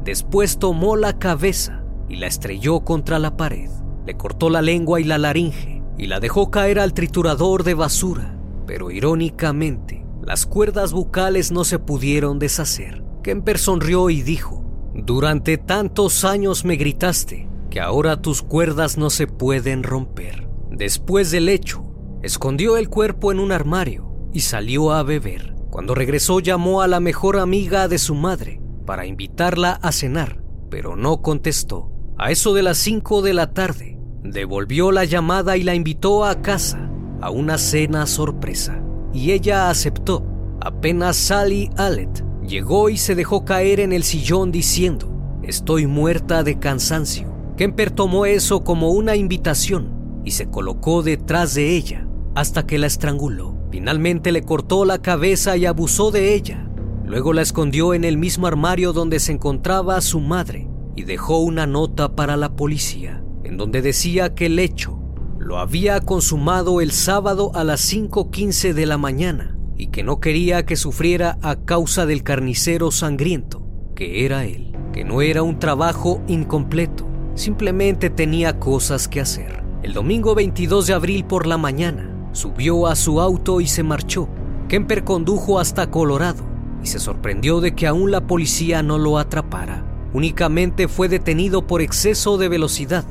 Después 0.03 0.59
tomó 0.59 0.95
la 0.95 1.17
cabeza 1.17 1.83
y 2.07 2.17
la 2.17 2.27
estrelló 2.27 2.81
contra 2.81 3.17
la 3.17 3.35
pared 3.35 3.69
le 4.05 4.15
cortó 4.15 4.49
la 4.49 4.61
lengua 4.61 5.01
y 5.01 5.03
la 5.03 5.17
laringe 5.17 5.74
y 5.97 6.07
la 6.07 6.19
dejó 6.19 6.51
caer 6.51 6.79
al 6.79 6.93
triturador 6.93 7.63
de 7.63 7.73
basura. 7.73 8.37
Pero 8.65 8.91
irónicamente, 8.91 10.05
las 10.21 10.45
cuerdas 10.45 10.91
bucales 10.91 11.51
no 11.51 11.63
se 11.63 11.79
pudieron 11.79 12.39
deshacer. 12.39 13.03
Kemper 13.23 13.57
sonrió 13.57 14.09
y 14.09 14.21
dijo, 14.21 14.63
Durante 14.93 15.57
tantos 15.57 16.23
años 16.23 16.65
me 16.65 16.77
gritaste 16.77 17.49
que 17.69 17.81
ahora 17.81 18.21
tus 18.21 18.41
cuerdas 18.41 18.97
no 18.97 19.09
se 19.09 19.27
pueden 19.27 19.83
romper. 19.83 20.47
Después 20.71 21.31
del 21.31 21.49
hecho, 21.49 21.85
escondió 22.21 22.77
el 22.77 22.89
cuerpo 22.89 23.31
en 23.31 23.39
un 23.39 23.51
armario 23.51 24.11
y 24.31 24.41
salió 24.41 24.93
a 24.93 25.03
beber. 25.03 25.53
Cuando 25.69 25.93
regresó 25.93 26.39
llamó 26.39 26.81
a 26.81 26.87
la 26.87 26.99
mejor 26.99 27.37
amiga 27.37 27.87
de 27.87 27.97
su 27.97 28.15
madre 28.15 28.61
para 28.85 29.05
invitarla 29.05 29.73
a 29.73 29.91
cenar, 29.91 30.41
pero 30.69 30.95
no 30.95 31.21
contestó. 31.21 31.91
A 32.17 32.31
eso 32.31 32.53
de 32.53 32.63
las 32.63 32.77
5 32.77 33.21
de 33.21 33.33
la 33.33 33.53
tarde, 33.53 33.94
Devolvió 34.31 34.91
la 34.91 35.05
llamada 35.05 35.55
y 35.55 35.61
la 35.61 35.75
invitó 35.75 36.25
a 36.25 36.41
casa 36.41 36.89
a 37.21 37.29
una 37.29 37.59
cena 37.59 38.07
sorpresa. 38.07 38.81
Y 39.13 39.31
ella 39.31 39.69
aceptó. 39.69 40.25
Apenas 40.61 41.15
Sally 41.15 41.69
Allet 41.77 42.25
llegó 42.45 42.89
y 42.89 42.97
se 42.97 43.13
dejó 43.13 43.45
caer 43.45 43.79
en 43.79 43.93
el 43.93 44.03
sillón 44.03 44.51
diciendo, 44.51 45.11
estoy 45.43 45.85
muerta 45.85 46.43
de 46.43 46.57
cansancio. 46.57 47.31
Kemper 47.55 47.91
tomó 47.91 48.25
eso 48.25 48.63
como 48.63 48.89
una 48.89 49.15
invitación 49.15 50.21
y 50.25 50.31
se 50.31 50.49
colocó 50.49 51.03
detrás 51.03 51.53
de 51.53 51.75
ella 51.75 52.07
hasta 52.33 52.65
que 52.65 52.79
la 52.79 52.87
estranguló. 52.87 53.55
Finalmente 53.69 54.31
le 54.31 54.41
cortó 54.41 54.85
la 54.85 55.03
cabeza 55.03 55.55
y 55.55 55.67
abusó 55.67 56.09
de 56.09 56.33
ella. 56.33 56.67
Luego 57.05 57.31
la 57.31 57.43
escondió 57.43 57.93
en 57.93 58.03
el 58.03 58.17
mismo 58.17 58.47
armario 58.47 58.91
donde 58.91 59.19
se 59.19 59.33
encontraba 59.33 60.01
su 60.01 60.19
madre 60.19 60.67
y 60.95 61.03
dejó 61.03 61.39
una 61.39 61.67
nota 61.67 62.15
para 62.15 62.37
la 62.37 62.55
policía 62.55 63.21
en 63.55 63.59
donde 63.59 63.81
decía 63.81 64.35
que 64.35 64.47
el 64.47 64.59
hecho 64.59 64.99
lo 65.39 65.59
había 65.59 66.01
consumado 66.01 66.81
el 66.81 66.91
sábado 66.91 67.51
a 67.55 67.63
las 67.63 67.89
5.15 67.89 68.73
de 68.73 68.85
la 68.85 68.97
mañana 68.97 69.57
y 69.77 69.87
que 69.87 70.03
no 70.03 70.19
quería 70.19 70.65
que 70.65 70.75
sufriera 70.75 71.37
a 71.41 71.55
causa 71.63 72.05
del 72.05 72.21
carnicero 72.21 72.91
sangriento, 72.91 73.65
que 73.95 74.25
era 74.25 74.43
él, 74.43 74.75
que 74.91 75.05
no 75.05 75.21
era 75.21 75.41
un 75.41 75.57
trabajo 75.57 76.21
incompleto, 76.27 77.07
simplemente 77.35 78.09
tenía 78.09 78.59
cosas 78.59 79.07
que 79.07 79.21
hacer. 79.21 79.63
El 79.83 79.93
domingo 79.93 80.35
22 80.35 80.87
de 80.87 80.93
abril 80.93 81.23
por 81.23 81.47
la 81.47 81.57
mañana, 81.57 82.27
subió 82.33 82.87
a 82.87 82.95
su 82.97 83.21
auto 83.21 83.61
y 83.61 83.67
se 83.67 83.83
marchó. 83.83 84.27
Kemper 84.67 85.05
condujo 85.05 85.59
hasta 85.59 85.89
Colorado 85.89 86.43
y 86.83 86.87
se 86.87 86.99
sorprendió 86.99 87.61
de 87.61 87.73
que 87.73 87.87
aún 87.87 88.11
la 88.11 88.27
policía 88.27 88.83
no 88.83 88.97
lo 88.97 89.17
atrapara. 89.17 89.85
Únicamente 90.11 90.89
fue 90.89 91.07
detenido 91.07 91.65
por 91.65 91.81
exceso 91.81 92.37
de 92.37 92.49
velocidad 92.49 93.05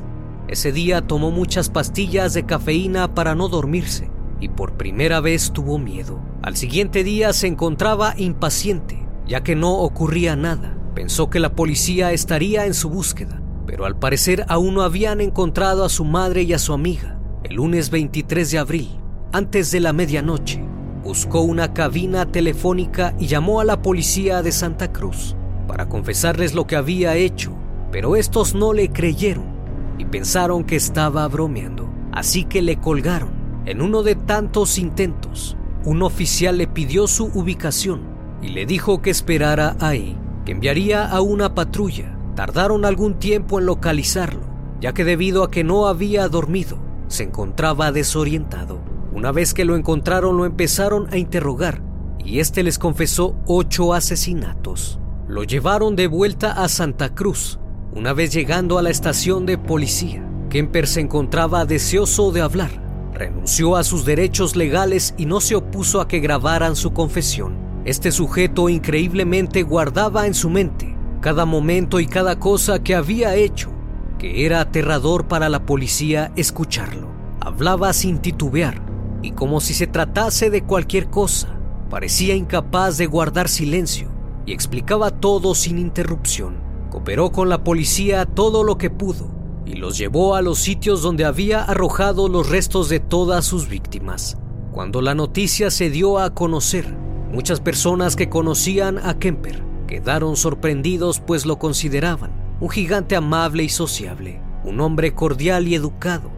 ese 0.47 0.71
día 0.71 1.01
tomó 1.01 1.31
muchas 1.31 1.69
pastillas 1.69 2.33
de 2.33 2.45
cafeína 2.45 3.15
para 3.15 3.33
no 3.33 3.49
dormirse 3.49 4.11
y 4.39 4.49
por 4.49 4.77
primera 4.77 5.19
vez 5.19 5.51
tuvo 5.51 5.79
miedo. 5.79 6.19
Al 6.43 6.55
siguiente 6.55 7.03
día 7.03 7.33
se 7.33 7.47
encontraba 7.47 8.13
impaciente, 8.17 9.07
ya 9.27 9.41
que 9.41 9.55
no 9.55 9.79
ocurría 9.79 10.35
nada. 10.35 10.77
Pensó 10.93 11.29
que 11.29 11.39
la 11.39 11.55
policía 11.55 12.11
estaría 12.11 12.65
en 12.65 12.75
su 12.75 12.89
búsqueda, 12.89 13.41
pero 13.65 13.85
al 13.85 13.97
parecer 13.97 14.45
aún 14.47 14.75
no 14.75 14.83
habían 14.83 15.19
encontrado 15.19 15.83
a 15.83 15.89
su 15.89 16.05
madre 16.05 16.43
y 16.43 16.53
a 16.53 16.59
su 16.59 16.73
amiga. 16.73 17.19
El 17.43 17.55
lunes 17.55 17.89
23 17.89 18.51
de 18.51 18.57
abril, 18.59 18.89
antes 19.31 19.71
de 19.71 19.79
la 19.79 19.93
medianoche, 19.93 20.63
buscó 21.03 21.41
una 21.41 21.73
cabina 21.73 22.31
telefónica 22.31 23.15
y 23.19 23.27
llamó 23.27 23.61
a 23.61 23.65
la 23.65 23.81
policía 23.81 24.41
de 24.41 24.51
Santa 24.51 24.91
Cruz 24.91 25.35
para 25.67 25.89
confesarles 25.89 26.53
lo 26.53 26.67
que 26.67 26.75
había 26.75 27.15
hecho, 27.15 27.51
pero 27.91 28.15
estos 28.15 28.53
no 28.53 28.73
le 28.73 28.89
creyeron 28.89 29.54
y 29.97 30.05
pensaron 30.05 30.63
que 30.63 30.75
estaba 30.75 31.27
bromeando, 31.27 31.89
así 32.11 32.45
que 32.45 32.61
le 32.61 32.77
colgaron. 32.77 33.29
En 33.65 33.81
uno 33.81 34.03
de 34.03 34.15
tantos 34.15 34.77
intentos, 34.77 35.57
un 35.85 36.03
oficial 36.03 36.57
le 36.57 36.67
pidió 36.67 37.07
su 37.07 37.25
ubicación 37.33 38.01
y 38.41 38.49
le 38.49 38.65
dijo 38.65 39.01
que 39.01 39.09
esperara 39.09 39.75
ahí, 39.79 40.17
que 40.45 40.51
enviaría 40.51 41.07
a 41.07 41.21
una 41.21 41.55
patrulla. 41.55 42.17
Tardaron 42.35 42.85
algún 42.85 43.17
tiempo 43.19 43.59
en 43.59 43.65
localizarlo, 43.65 44.41
ya 44.81 44.93
que 44.93 45.05
debido 45.05 45.43
a 45.43 45.51
que 45.51 45.63
no 45.63 45.87
había 45.87 46.27
dormido, 46.27 46.77
se 47.07 47.23
encontraba 47.23 47.91
desorientado. 47.91 48.79
Una 49.13 49.31
vez 49.31 49.53
que 49.53 49.65
lo 49.65 49.75
encontraron 49.75 50.37
lo 50.37 50.45
empezaron 50.45 51.07
a 51.11 51.17
interrogar 51.17 51.81
y 52.25 52.39
este 52.39 52.63
les 52.63 52.79
confesó 52.79 53.35
ocho 53.45 53.93
asesinatos. 53.93 54.99
Lo 55.27 55.43
llevaron 55.43 55.95
de 55.95 56.07
vuelta 56.07 56.63
a 56.63 56.67
Santa 56.67 57.13
Cruz. 57.13 57.59
Una 57.95 58.11
vez 58.11 58.33
llegando 58.33 58.77
a 58.77 58.81
la 58.81 58.89
estación 58.89 59.45
de 59.45 59.57
policía, 59.57 60.21
Kemper 60.49 60.85
se 60.85 60.99
encontraba 60.99 61.65
deseoso 61.65 62.33
de 62.33 62.41
hablar. 62.41 62.69
Renunció 63.13 63.77
a 63.77 63.85
sus 63.85 64.03
derechos 64.03 64.57
legales 64.57 65.15
y 65.17 65.25
no 65.25 65.39
se 65.39 65.55
opuso 65.55 66.01
a 66.01 66.07
que 66.09 66.19
grabaran 66.19 66.75
su 66.75 66.91
confesión. 66.91 67.55
Este 67.85 68.11
sujeto 68.11 68.67
increíblemente 68.67 69.63
guardaba 69.63 70.27
en 70.27 70.33
su 70.33 70.49
mente 70.49 70.93
cada 71.21 71.45
momento 71.45 72.01
y 72.01 72.05
cada 72.05 72.37
cosa 72.37 72.83
que 72.83 72.95
había 72.95 73.33
hecho, 73.35 73.71
que 74.19 74.45
era 74.45 74.59
aterrador 74.59 75.29
para 75.29 75.47
la 75.47 75.65
policía 75.65 76.33
escucharlo. 76.35 77.07
Hablaba 77.39 77.93
sin 77.93 78.19
titubear 78.19 78.81
y 79.21 79.31
como 79.31 79.61
si 79.61 79.73
se 79.73 79.87
tratase 79.87 80.49
de 80.49 80.63
cualquier 80.63 81.09
cosa. 81.09 81.57
Parecía 81.89 82.35
incapaz 82.35 82.97
de 82.97 83.05
guardar 83.05 83.47
silencio 83.47 84.09
y 84.45 84.51
explicaba 84.51 85.11
todo 85.11 85.55
sin 85.55 85.79
interrupción. 85.79 86.74
Cooperó 86.95 87.33
con 87.33 87.49
la 87.49 87.61
policía 87.61 88.25
todo 88.25 88.63
lo 88.63 88.77
que 88.77 88.89
pudo 88.89 89.27
y 89.65 89.73
los 89.73 89.97
llevó 89.97 90.33
a 90.33 90.41
los 90.41 90.59
sitios 90.59 91.01
donde 91.01 91.25
había 91.25 91.61
arrojado 91.61 92.29
los 92.29 92.47
restos 92.47 92.87
de 92.87 93.01
todas 93.01 93.43
sus 93.43 93.67
víctimas. 93.67 94.37
Cuando 94.71 95.01
la 95.01 95.13
noticia 95.13 95.71
se 95.71 95.89
dio 95.89 96.19
a 96.19 96.33
conocer, 96.33 96.87
muchas 97.33 97.59
personas 97.59 98.15
que 98.15 98.29
conocían 98.29 98.97
a 98.97 99.19
Kemper 99.19 99.61
quedaron 99.87 100.37
sorprendidos 100.37 101.19
pues 101.19 101.45
lo 101.45 101.59
consideraban 101.59 102.31
un 102.61 102.69
gigante 102.69 103.17
amable 103.17 103.65
y 103.65 103.69
sociable, 103.69 104.39
un 104.63 104.79
hombre 104.79 105.13
cordial 105.13 105.67
y 105.67 105.75
educado. 105.75 106.31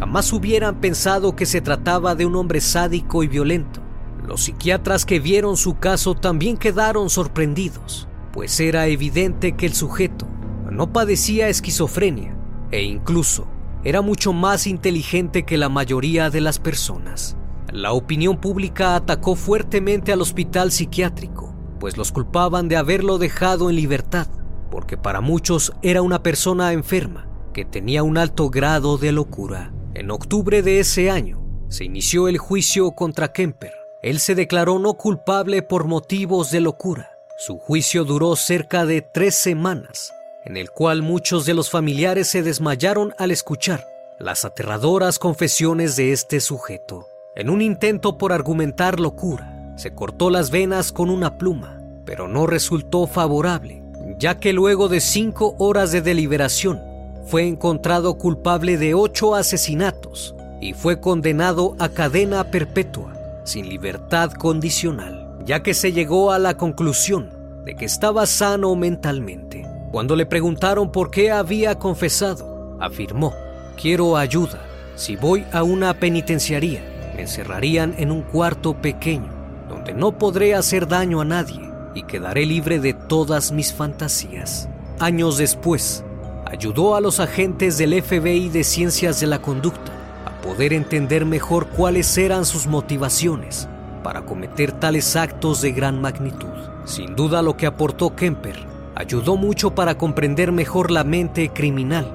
Jamás 0.00 0.32
hubieran 0.32 0.80
pensado 0.80 1.36
que 1.36 1.46
se 1.46 1.60
trataba 1.60 2.16
de 2.16 2.26
un 2.26 2.34
hombre 2.34 2.60
sádico 2.60 3.22
y 3.22 3.28
violento. 3.28 3.80
Los 4.26 4.42
psiquiatras 4.42 5.06
que 5.06 5.20
vieron 5.20 5.56
su 5.56 5.78
caso 5.78 6.16
también 6.16 6.56
quedaron 6.56 7.10
sorprendidos, 7.10 8.08
pues 8.32 8.58
era 8.60 8.86
evidente 8.86 9.52
que 9.52 9.66
el 9.66 9.74
sujeto 9.74 10.26
no 10.70 10.92
padecía 10.92 11.48
esquizofrenia 11.48 12.36
e 12.70 12.82
incluso 12.82 13.48
era 13.82 14.02
mucho 14.02 14.32
más 14.32 14.66
inteligente 14.66 15.44
que 15.44 15.56
la 15.56 15.68
mayoría 15.68 16.30
de 16.30 16.40
las 16.40 16.58
personas. 16.58 17.36
La 17.72 17.92
opinión 17.92 18.38
pública 18.38 18.94
atacó 18.94 19.36
fuertemente 19.36 20.12
al 20.12 20.20
hospital 20.20 20.70
psiquiátrico, 20.70 21.54
pues 21.78 21.96
los 21.96 22.12
culpaban 22.12 22.68
de 22.68 22.76
haberlo 22.76 23.18
dejado 23.18 23.70
en 23.70 23.76
libertad, 23.76 24.26
porque 24.70 24.96
para 24.96 25.20
muchos 25.20 25.72
era 25.82 26.02
una 26.02 26.22
persona 26.22 26.72
enferma 26.72 27.26
que 27.52 27.64
tenía 27.64 28.02
un 28.02 28.18
alto 28.18 28.50
grado 28.50 28.98
de 28.98 29.12
locura. 29.12 29.72
En 29.94 30.10
octubre 30.10 30.62
de 30.62 30.80
ese 30.80 31.10
año 31.10 31.42
se 31.68 31.84
inició 31.84 32.28
el 32.28 32.38
juicio 32.38 32.92
contra 32.92 33.32
Kemper. 33.32 33.72
Él 34.02 34.18
se 34.18 34.34
declaró 34.34 34.78
no 34.78 34.94
culpable 34.94 35.62
por 35.62 35.86
motivos 35.86 36.50
de 36.50 36.60
locura. 36.60 37.09
Su 37.40 37.58
juicio 37.58 38.04
duró 38.04 38.36
cerca 38.36 38.84
de 38.84 39.00
tres 39.00 39.34
semanas 39.34 40.12
en 40.44 40.58
el 40.58 40.70
cual 40.70 41.00
muchos 41.00 41.46
de 41.46 41.54
los 41.54 41.70
familiares 41.70 42.28
se 42.28 42.42
desmayaron 42.42 43.14
al 43.16 43.30
escuchar 43.30 43.86
las 44.18 44.44
aterradoras 44.44 45.18
confesiones 45.18 45.96
de 45.96 46.12
este 46.12 46.40
sujeto. 46.40 47.08
En 47.34 47.48
un 47.48 47.62
intento 47.62 48.18
por 48.18 48.34
argumentar 48.34 49.00
locura, 49.00 49.72
se 49.78 49.94
cortó 49.94 50.28
las 50.28 50.50
venas 50.50 50.92
con 50.92 51.08
una 51.08 51.38
pluma, 51.38 51.80
pero 52.04 52.28
no 52.28 52.46
resultó 52.46 53.06
favorable, 53.06 53.82
ya 54.18 54.38
que 54.38 54.52
luego 54.52 54.90
de 54.90 55.00
cinco 55.00 55.54
horas 55.58 55.92
de 55.92 56.02
deliberación, 56.02 56.78
fue 57.24 57.46
encontrado 57.46 58.18
culpable 58.18 58.76
de 58.76 58.92
ocho 58.92 59.34
asesinatos 59.34 60.34
y 60.60 60.74
fue 60.74 61.00
condenado 61.00 61.74
a 61.78 61.88
cadena 61.88 62.50
perpetua, 62.50 63.14
sin 63.46 63.66
libertad 63.66 64.30
condicional, 64.32 65.19
ya 65.44 65.62
que 65.62 65.74
se 65.74 65.92
llegó 65.92 66.32
a 66.32 66.38
la 66.38 66.56
conclusión 66.56 67.30
de 67.64 67.74
que 67.74 67.84
estaba 67.84 68.26
sano 68.26 68.74
mentalmente. 68.74 69.66
Cuando 69.90 70.16
le 70.16 70.26
preguntaron 70.26 70.92
por 70.92 71.10
qué 71.10 71.30
había 71.30 71.78
confesado, 71.78 72.76
afirmó, 72.80 73.34
quiero 73.80 74.16
ayuda. 74.16 74.60
Si 74.94 75.16
voy 75.16 75.44
a 75.52 75.62
una 75.62 75.94
penitenciaría, 75.94 77.12
me 77.14 77.22
encerrarían 77.22 77.94
en 77.98 78.10
un 78.10 78.22
cuarto 78.22 78.74
pequeño, 78.74 79.30
donde 79.68 79.92
no 79.92 80.16
podré 80.18 80.54
hacer 80.54 80.86
daño 80.86 81.20
a 81.20 81.24
nadie 81.24 81.60
y 81.94 82.04
quedaré 82.04 82.46
libre 82.46 82.78
de 82.78 82.94
todas 82.94 83.50
mis 83.50 83.72
fantasías. 83.72 84.68
Años 84.98 85.38
después, 85.38 86.04
ayudó 86.46 86.94
a 86.94 87.00
los 87.00 87.18
agentes 87.18 87.78
del 87.78 88.00
FBI 88.00 88.48
de 88.50 88.62
Ciencias 88.62 89.20
de 89.20 89.26
la 89.26 89.40
Conducta 89.40 89.92
a 90.24 90.40
poder 90.42 90.72
entender 90.72 91.24
mejor 91.24 91.68
cuáles 91.68 92.16
eran 92.18 92.44
sus 92.44 92.66
motivaciones 92.66 93.68
para 94.02 94.22
cometer 94.22 94.72
tales 94.72 95.16
actos 95.16 95.60
de 95.60 95.72
gran 95.72 96.00
magnitud. 96.00 96.48
Sin 96.84 97.14
duda 97.14 97.42
lo 97.42 97.56
que 97.56 97.66
aportó 97.66 98.14
Kemper 98.16 98.66
ayudó 98.94 99.36
mucho 99.36 99.74
para 99.74 99.96
comprender 99.96 100.52
mejor 100.52 100.90
la 100.90 101.04
mente 101.04 101.48
criminal 101.50 102.06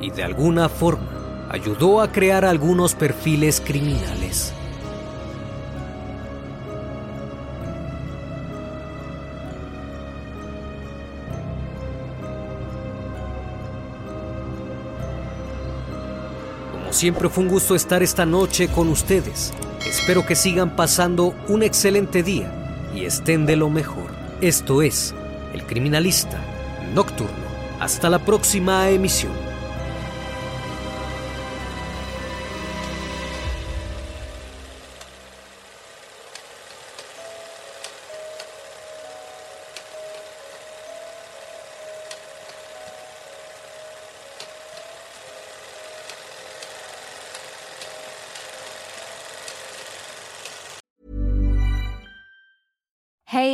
y 0.00 0.10
de 0.10 0.22
alguna 0.22 0.68
forma 0.68 1.46
ayudó 1.50 2.00
a 2.00 2.12
crear 2.12 2.44
algunos 2.44 2.94
perfiles 2.94 3.60
criminales. 3.60 4.52
Como 16.72 16.92
siempre 16.92 17.28
fue 17.28 17.44
un 17.44 17.50
gusto 17.50 17.74
estar 17.74 18.02
esta 18.02 18.24
noche 18.24 18.68
con 18.68 18.88
ustedes. 18.88 19.52
Espero 19.86 20.26
que 20.26 20.36
sigan 20.36 20.76
pasando 20.76 21.34
un 21.48 21.62
excelente 21.62 22.22
día 22.22 22.52
y 22.94 23.04
estén 23.04 23.46
de 23.46 23.56
lo 23.56 23.70
mejor. 23.70 24.10
Esto 24.40 24.82
es 24.82 25.14
el 25.52 25.64
criminalista 25.64 26.38
nocturno. 26.94 27.50
Hasta 27.80 28.10
la 28.10 28.18
próxima 28.18 28.90
emisión. 28.90 29.49